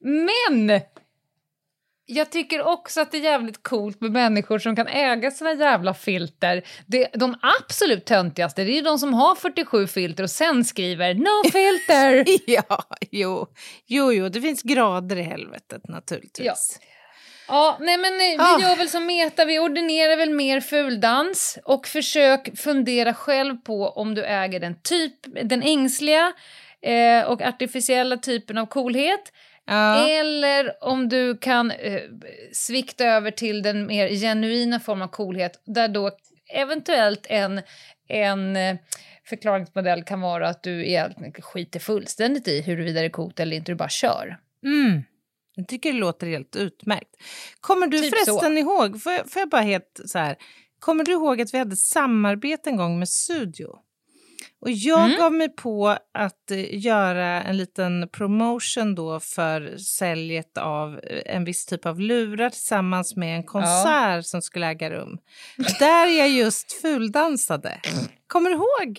Men 0.00 0.80
jag 2.06 2.30
tycker 2.32 2.62
också 2.62 3.00
att 3.00 3.10
det 3.10 3.16
är 3.18 3.22
jävligt 3.22 3.62
coolt 3.62 4.00
med 4.00 4.10
människor 4.12 4.58
som 4.58 4.76
kan 4.76 4.86
äga 4.88 5.30
sina 5.30 5.54
jävla 5.54 5.94
filter. 5.94 6.62
Det, 6.86 7.08
de 7.14 7.36
absolut 7.60 8.04
töntigaste 8.04 8.64
det 8.64 8.78
är 8.78 8.82
de 8.82 8.98
som 8.98 9.14
har 9.14 9.34
47 9.34 9.86
filter 9.86 10.22
och 10.22 10.30
sen 10.30 10.64
skriver 10.64 11.14
no 11.14 11.50
filter. 11.52 12.24
Ja, 12.50 12.84
jo. 13.10 13.46
jo, 13.86 14.12
jo, 14.12 14.28
det 14.28 14.40
finns 14.40 14.62
grader 14.62 15.16
i 15.16 15.22
helvetet 15.22 15.88
naturligtvis. 15.88 16.78
ja, 17.48 17.76
nej 17.80 17.98
men 17.98 18.12
eh, 18.12 18.18
vi 18.18 18.36
Ah. 18.38 18.60
gör 18.68 18.76
väl 18.76 18.88
som 18.88 19.06
Meta, 19.06 19.44
vi 19.44 19.58
ordinerar 19.58 20.16
väl 20.16 20.30
mer 20.30 20.60
fuldans 20.60 21.58
och 21.64 21.86
försök 21.86 22.58
fundera 22.58 23.14
själv 23.14 23.56
på 23.56 23.88
om 23.88 24.14
du 24.14 24.24
äger 24.24 24.60
den 24.60 24.82
typ, 24.82 25.14
den 25.44 25.62
ängsliga 25.62 26.32
eh, 26.82 27.24
och 27.24 27.42
artificiella 27.42 28.16
typen 28.16 28.58
av 28.58 28.66
coolhet. 28.66 29.32
Ja. 29.70 30.08
Eller 30.08 30.84
om 30.84 31.08
du 31.08 31.36
kan 31.36 31.70
eh, 31.70 32.02
svikta 32.52 33.04
över 33.04 33.30
till 33.30 33.62
den 33.62 33.86
mer 33.86 34.08
genuina 34.08 34.80
form 34.80 35.02
av 35.02 35.08
coolhet 35.08 35.62
där 35.64 35.88
då 35.88 36.10
eventuellt 36.54 37.26
en, 37.28 37.62
en 38.08 38.56
eh, 38.56 38.76
förklaringsmodell 39.24 40.04
kan 40.04 40.20
vara 40.20 40.48
att 40.48 40.62
du 40.62 40.86
egentligen 40.86 41.32
skiter 41.32 41.80
fullständigt 41.80 42.48
i 42.48 42.60
huruvida 42.60 43.00
det 43.00 43.06
är 43.06 43.10
coolt 43.10 43.40
eller 43.40 43.56
inte, 43.56 43.72
du 43.72 43.76
bara 43.76 43.88
kör. 43.88 44.38
Mm. 44.64 45.02
Jag 45.54 45.68
tycker 45.68 45.92
det 45.92 45.98
låter 45.98 46.26
helt 46.26 46.56
utmärkt. 46.56 47.16
Kommer 47.60 47.86
du 47.86 47.98
Typ 47.98 48.14
förresten 48.14 48.58
ihåg, 48.58 49.02
får 49.02 49.12
jag, 49.12 49.30
får 49.30 49.40
jag 49.40 49.48
bara 49.48 49.62
helt 49.62 50.00
så 50.04 50.18
här, 50.18 50.36
kommer 50.78 51.04
du 51.04 51.12
ihåg 51.12 51.40
att 51.40 51.54
vi 51.54 51.58
hade 51.58 51.76
samarbete 51.76 52.70
en 52.70 52.76
gång 52.76 52.98
med 52.98 53.08
Studio? 53.08 53.78
Och 54.62 54.70
jag 54.70 55.04
Mm. 55.06 55.18
gav 55.18 55.32
mig 55.32 55.48
på 55.48 55.88
att 56.14 56.50
eh, 56.50 56.74
göra 56.84 57.42
en 57.42 57.56
liten 57.56 58.08
promotion 58.12 58.94
då 58.94 59.20
för 59.20 59.76
säljet 59.76 60.58
av 60.58 60.94
eh, 61.02 61.34
en 61.36 61.44
viss 61.44 61.66
typ 61.66 61.86
av 61.86 62.00
lurar 62.00 62.50
tillsammans 62.50 63.16
med 63.16 63.36
en 63.36 63.44
konsert 63.44 64.26
som 64.26 64.42
skulle 64.42 64.66
äga 64.66 64.90
rum. 64.90 65.18
Där 65.78 66.06
jag 66.06 66.28
just 66.30 66.72
fuldansade. 66.72 67.80
Kommer 68.26 68.50
du 68.50 68.56
ihåg? 68.56 68.98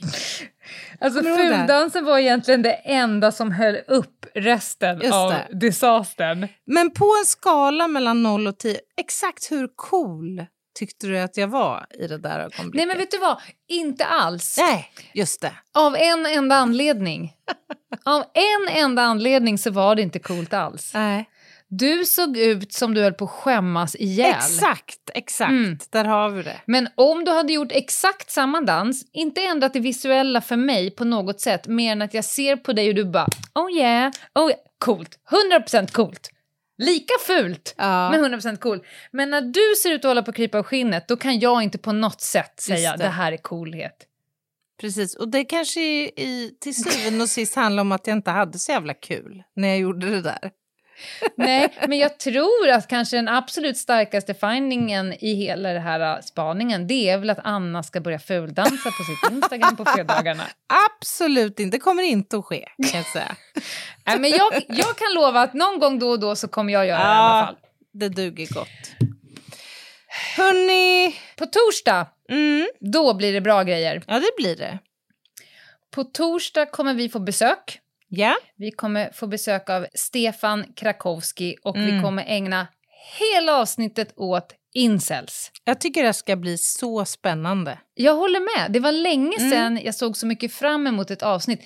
Alltså 0.99 1.19
Kommer 1.21 1.37
fuldansen 1.37 2.05
var 2.05 2.19
egentligen 2.19 2.61
det 2.61 2.73
enda 2.73 3.31
som 3.31 3.51
höll 3.51 3.75
upp 3.87 4.25
resten 4.35 5.11
av 5.13 5.33
disastern. 5.51 6.47
Men 6.65 6.91
på 6.91 7.05
en 7.19 7.25
skala 7.25 7.87
mellan 7.87 8.23
0 8.23 8.47
och 8.47 8.57
10, 8.57 8.79
exakt 8.97 9.51
hur 9.51 9.67
cool 9.75 10.45
tyckte 10.79 11.07
du 11.07 11.19
att 11.19 11.37
jag 11.37 11.47
var 11.47 11.85
i 11.99 12.07
det 12.07 12.17
där 12.17 12.39
ögonblicket? 12.39 12.73
Nej 12.73 12.85
men 12.85 12.97
vet 12.97 13.11
du 13.11 13.17
vad, 13.17 13.37
inte 13.67 14.05
alls. 14.05 14.57
Nej, 14.57 14.91
just 15.13 15.41
det. 15.41 15.53
Av 15.73 15.95
en 15.95 16.25
enda 16.25 16.55
anledning. 16.55 17.33
Av 18.05 18.23
en 18.33 18.75
enda 18.77 19.01
anledning 19.01 19.57
så 19.57 19.71
var 19.71 19.95
det 19.95 20.01
inte 20.01 20.19
coolt 20.19 20.53
alls. 20.53 20.91
Nej. 20.93 21.29
Du 21.73 22.05
såg 22.05 22.37
ut 22.37 22.73
som 22.73 22.93
du 22.93 23.01
höll 23.01 23.13
på 23.13 23.25
att 23.25 23.31
skämmas 23.31 23.95
ihjäl. 23.95 24.35
Exakt, 24.35 25.09
exakt. 25.13 25.49
Mm. 25.49 25.77
Där 25.89 26.05
har 26.05 26.29
vi 26.29 26.43
det. 26.43 26.61
Men 26.65 26.87
om 26.95 27.25
du 27.25 27.31
hade 27.31 27.53
gjort 27.53 27.71
exakt 27.71 28.31
samma 28.31 28.61
dans, 28.61 29.05
inte 29.11 29.41
ändrat 29.41 29.73
det 29.73 29.79
visuella 29.79 30.41
för 30.41 30.55
mig 30.55 30.91
på 30.91 31.05
något 31.05 31.39
sätt, 31.39 31.67
mer 31.67 31.91
än 31.91 32.01
att 32.01 32.13
jag 32.13 32.25
ser 32.25 32.55
på 32.55 32.73
dig 32.73 32.89
och 32.89 32.95
du 32.95 33.05
bara 33.05 33.27
oh 33.55 33.71
yeah, 33.71 34.11
oh 34.35 34.49
yeah. 34.49 34.59
coolt, 34.77 35.19
100% 35.67 35.91
coolt. 35.91 36.29
Lika 36.81 37.13
fult, 37.27 37.75
Ja. 37.77 38.09
men 38.11 38.25
100% 38.33 38.57
cool. 38.57 38.85
Men 39.11 39.29
när 39.29 39.41
du 39.41 39.75
ser 39.83 39.91
ut 39.91 40.05
att 40.05 40.09
hålla 40.09 40.23
på 40.23 40.29
att 40.31 40.35
krypa 40.37 40.57
av 40.57 40.63
skinnet, 40.63 41.07
då 41.07 41.17
kan 41.17 41.39
jag 41.39 41.63
inte 41.63 41.77
på 41.77 41.91
något 41.91 42.21
sätt 42.21 42.59
säga 42.59 42.91
det. 42.97 43.03
det. 43.03 43.09
här 43.09 43.31
är 43.31 43.37
coolhet. 43.37 44.07
Precis, 44.81 45.15
och 45.15 45.27
det 45.31 45.43
kanske 45.43 45.81
i, 45.81 46.03
i, 46.17 46.57
till 46.61 46.75
syvende 46.83 47.23
och 47.23 47.29
sist 47.29 47.55
handlar 47.55 47.81
om 47.81 47.91
att 47.91 48.07
jag 48.07 48.17
inte 48.17 48.31
hade 48.31 48.59
så 48.59 48.71
jävla 48.71 48.93
kul 48.93 49.43
när 49.55 49.67
jag 49.67 49.77
gjorde 49.79 50.09
det 50.09 50.21
där. 50.21 50.51
Nej, 51.35 51.73
men 51.87 51.97
jag 51.97 52.17
tror 52.17 52.69
att 52.69 52.87
kanske 52.87 53.17
den 53.17 53.27
absolut 53.27 53.77
starkaste 53.77 54.33
findingen 54.33 55.13
i 55.13 55.33
hela 55.33 55.73
den 55.73 55.81
här 55.81 56.15
uh, 56.15 56.21
spaningen, 56.21 56.87
det 56.87 57.09
är 57.09 57.17
väl 57.17 57.29
att 57.29 57.39
Anna 57.43 57.83
ska 57.83 58.01
börja 58.01 58.19
fuldansa 58.19 58.89
på 58.91 59.03
sitt 59.03 59.31
Instagram 59.31 59.75
på 59.75 59.85
fredagarna. 59.85 60.43
Absolut 60.97 61.59
inte, 61.59 61.77
det 61.77 61.81
kommer 61.81 62.03
inte 62.03 62.37
att 62.37 62.45
ske 62.45 62.67
kan 62.91 62.99
jag 62.99 63.05
säga. 63.05 63.35
Nej, 64.05 64.19
men 64.19 64.29
jag, 64.31 64.53
jag 64.67 64.95
kan 64.97 65.13
lova 65.15 65.41
att 65.41 65.53
någon 65.53 65.79
gång 65.79 65.99
då 65.99 66.09
och 66.09 66.19
då 66.19 66.35
så 66.35 66.47
kommer 66.47 66.73
jag 66.73 66.87
göra 66.87 66.97
det 66.99 67.03
i 67.03 67.17
alla 67.17 67.45
fall. 67.45 67.55
det 67.93 68.09
duger 68.09 68.53
gott. 68.53 69.07
Hörni, 70.37 71.15
På 71.35 71.45
torsdag, 71.45 72.07
mm, 72.29 72.67
då 72.79 73.13
blir 73.13 73.33
det 73.33 73.41
bra 73.41 73.63
grejer. 73.63 74.03
ja 74.07 74.13
det 74.13 74.31
blir 74.37 74.55
det. 74.55 74.79
På 75.91 76.03
torsdag 76.03 76.65
kommer 76.65 76.93
vi 76.93 77.09
få 77.09 77.19
besök. 77.19 77.80
Ja, 78.13 78.35
Vi 78.57 78.71
kommer 78.71 79.09
få 79.13 79.27
besök 79.27 79.69
av 79.69 79.87
Stefan 79.93 80.65
Krakowski 80.75 81.55
och 81.63 81.75
vi 81.75 81.89
Mm. 81.89 82.03
kommer 82.03 82.23
ägna 82.27 82.67
hela 83.19 83.53
avsnittet 83.57 84.13
åt 84.15 84.53
incels. 84.73 85.51
jag 85.63 85.81
tycker 85.81 86.03
det 86.03 86.13
ska 86.13 86.35
bli 86.35 86.57
så 86.57 87.05
spännande. 87.05 87.79
Jag 87.93 88.15
håller 88.15 88.39
med. 88.59 88.71
Det 88.71 88.79
var 88.79 88.91
länge 88.91 89.37
Mm. 89.39 89.51
sedan 89.51 89.79
jag 89.83 89.95
såg 89.95 90.17
så 90.17 90.25
mycket 90.27 90.53
fram 90.53 90.87
emot 90.87 91.11
ett 91.11 91.23
avsnitt. 91.23 91.61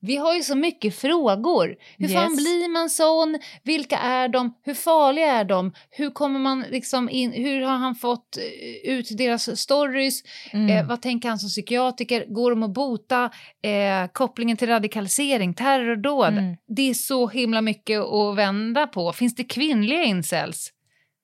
Vi 0.00 0.16
har 0.16 0.34
ju 0.34 0.42
så 0.42 0.54
mycket 0.56 0.94
frågor. 0.96 1.76
Hur 1.98 2.08
fan 2.08 2.30
Yes. 2.32 2.36
blir 2.36 2.68
man 2.68 2.90
sån? 2.90 3.38
Vilka 3.62 3.98
är 3.98 4.28
de? 4.28 4.54
Hur 4.64 4.74
farliga 4.74 5.32
är 5.32 5.44
de? 5.44 5.72
Hur 5.90 6.10
kommer 6.10 6.38
man 6.40 6.60
liksom 6.70 7.08
in? 7.10 7.32
Hur 7.32 7.60
har 7.60 7.76
han 7.76 7.94
fått 7.94 8.36
eh, 8.36 8.90
ut 8.92 9.16
deras 9.18 9.60
stories? 9.60 10.22
Mm. 10.52 10.70
Eh, 10.70 10.86
vad 10.88 11.02
tänker 11.02 11.28
han 11.28 11.38
som 11.38 11.48
psykiatriker? 11.48 12.24
Går 12.28 12.50
de 12.50 12.62
att 12.62 12.70
bota? 12.74 13.30
Eh, 13.62 14.08
kopplingen 14.12 14.56
till 14.56 14.68
radikalisering, 14.68 15.54
terrordåd. 15.54 16.32
Mm. 16.38 16.56
Det 16.68 16.90
är 16.90 16.94
så 16.94 17.28
himla 17.28 17.60
mycket 17.60 18.00
att 18.00 18.36
vända 18.36 18.86
på. 18.86 19.12
Finns 19.12 19.34
det 19.34 19.44
kvinnliga 19.44 20.02
incels? 20.04 20.72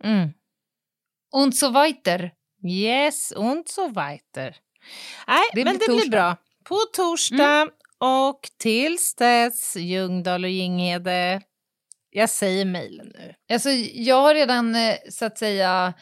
Mm. 0.05 0.29
Und 1.33 1.57
so 1.57 1.71
weiter. 1.71 2.31
Yes, 2.69 3.33
und 3.37 3.69
so 3.69 3.89
weiter. 3.89 4.57
Nej, 5.27 5.41
Det 5.55 5.65
men 5.65 5.77
blir 5.77 5.87
det 5.89 5.93
blir 5.93 6.01
torsdag. 6.01 6.11
bra. 6.11 6.37
På 6.65 6.77
torsdag 6.97 7.69
och 8.05 8.41
tills 8.59 9.15
dess 9.15 9.77
Ljungdahl 9.77 10.45
och 10.45 10.51
Ginghede. 10.51 11.41
Jag 12.11 12.31
säger 12.31 12.65
mejlen 12.65 13.07
nu. 13.15 13.35
Alltså, 13.53 13.71
jag 13.95 14.21
har 14.23 14.35
redan 14.35 14.75
eh, 14.75 14.95
så 15.11 15.25
att 15.25 15.39
säga 15.39 15.95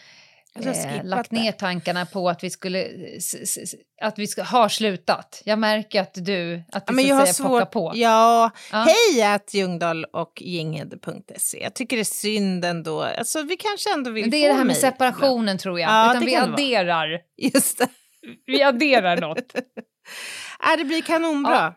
har 0.54 0.66
eh, 0.96 1.04
lagt 1.04 1.30
det. 1.30 1.36
ner 1.36 1.52
tankarna 1.52 2.06
på 2.06 2.28
att 2.28 2.44
vi 2.44 2.50
skulle 2.50 2.82
s- 3.16 3.74
att 4.02 4.18
vi 4.18 4.26
ska, 4.26 4.42
har 4.42 4.68
slutat. 4.68 5.42
Jag 5.44 5.58
märker 5.58 6.00
att 6.00 6.14
du 6.14 6.54
att 6.56 6.64
Ja, 6.72 6.80
du 6.86 6.94
men 6.94 7.06
jag 7.06 7.28
säga 7.28 7.48
pockar 7.48 7.66
på. 7.66 7.92
Ja, 7.94 8.50
Ja. 8.72 8.86
hej 9.14 9.22
att 9.22 9.54
Ljungdahl 9.54 10.04
och 10.04 10.32
Ginghede.se. 10.42 11.62
Jag 11.62 11.74
tycker 11.74 11.96
det 11.96 12.02
är 12.02 12.04
synd 12.04 12.64
ändå. 12.64 13.02
Alltså, 13.02 13.42
vi 13.42 13.56
kanske 13.56 13.92
ändå 13.94 14.10
vill 14.10 14.22
Men 14.24 14.30
det 14.30 14.36
är 14.44 14.48
det 14.48 14.54
här 14.54 14.64
med 14.64 14.76
separationen 14.76 15.58
tror 15.58 15.80
jag. 15.80 15.90
Ja, 15.90 16.10
Utan 16.10 16.20
det 16.20 16.26
vi 16.26 16.32
det 16.34 16.40
vara. 16.40 16.52
adderar. 16.52 17.20
Just 17.54 17.78
det. 17.78 17.88
Vi 18.46 18.62
adderar 18.62 19.16
något. 19.20 19.54
Äh, 20.72 20.76
det 20.78 20.84
blir 20.84 21.02
kanonbra. 21.02 21.52
Ja. 21.54 21.74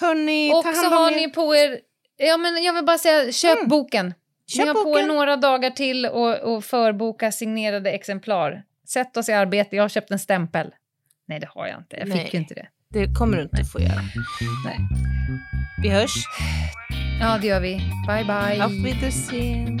Hörni, 0.00 0.52
Och 0.54 0.64
så 0.76 0.86
har 0.86 1.10
ni 1.10 1.28
på 1.30 1.56
er, 1.56 1.78
ja 2.16 2.36
men 2.36 2.62
jag 2.62 2.72
vill 2.72 2.84
bara 2.84 2.98
säga, 2.98 3.32
köp 3.32 3.56
Mm. 3.58 3.68
boken. 3.68 4.14
Köp 4.46 4.62
ni 4.62 4.66
har 4.68 4.74
på 4.74 4.80
er 4.80 4.84
boken. 4.92 5.08
några 5.08 5.36
dagar 5.36 5.70
till 5.70 6.06
och, 6.06 6.38
och 6.38 6.64
förboka 6.64 7.32
signerade 7.32 7.90
exemplar. 7.90 8.62
Sätt 8.88 9.16
oss 9.16 9.28
i 9.28 9.32
arbete, 9.32 9.76
jag 9.76 9.84
har 9.84 9.88
köpt 9.88 10.10
en 10.10 10.18
stämpel. 10.18 10.70
Nej 11.28 11.40
det 11.40 11.48
har 11.54 11.66
jag 11.66 11.78
inte, 11.78 11.96
jag 11.96 12.08
Nej. 12.08 12.24
fick 12.24 12.34
ju 12.34 12.40
inte 12.40 12.54
det. 12.54 12.66
Det 12.92 13.14
kommer 13.18 13.36
du 13.36 13.42
inte 13.42 13.64
få 13.64 13.80
göra. 13.80 14.00
Nej. 14.64 14.78
Vi 15.82 15.88
hörs. 15.88 16.14
Ja 17.20 17.38
det 17.40 17.46
gör 17.46 17.60
vi. 17.60 17.74
Bye 18.06 18.24
bye. 18.24 18.62
Auf 18.62 18.72
Wiedersehen. 18.84 19.80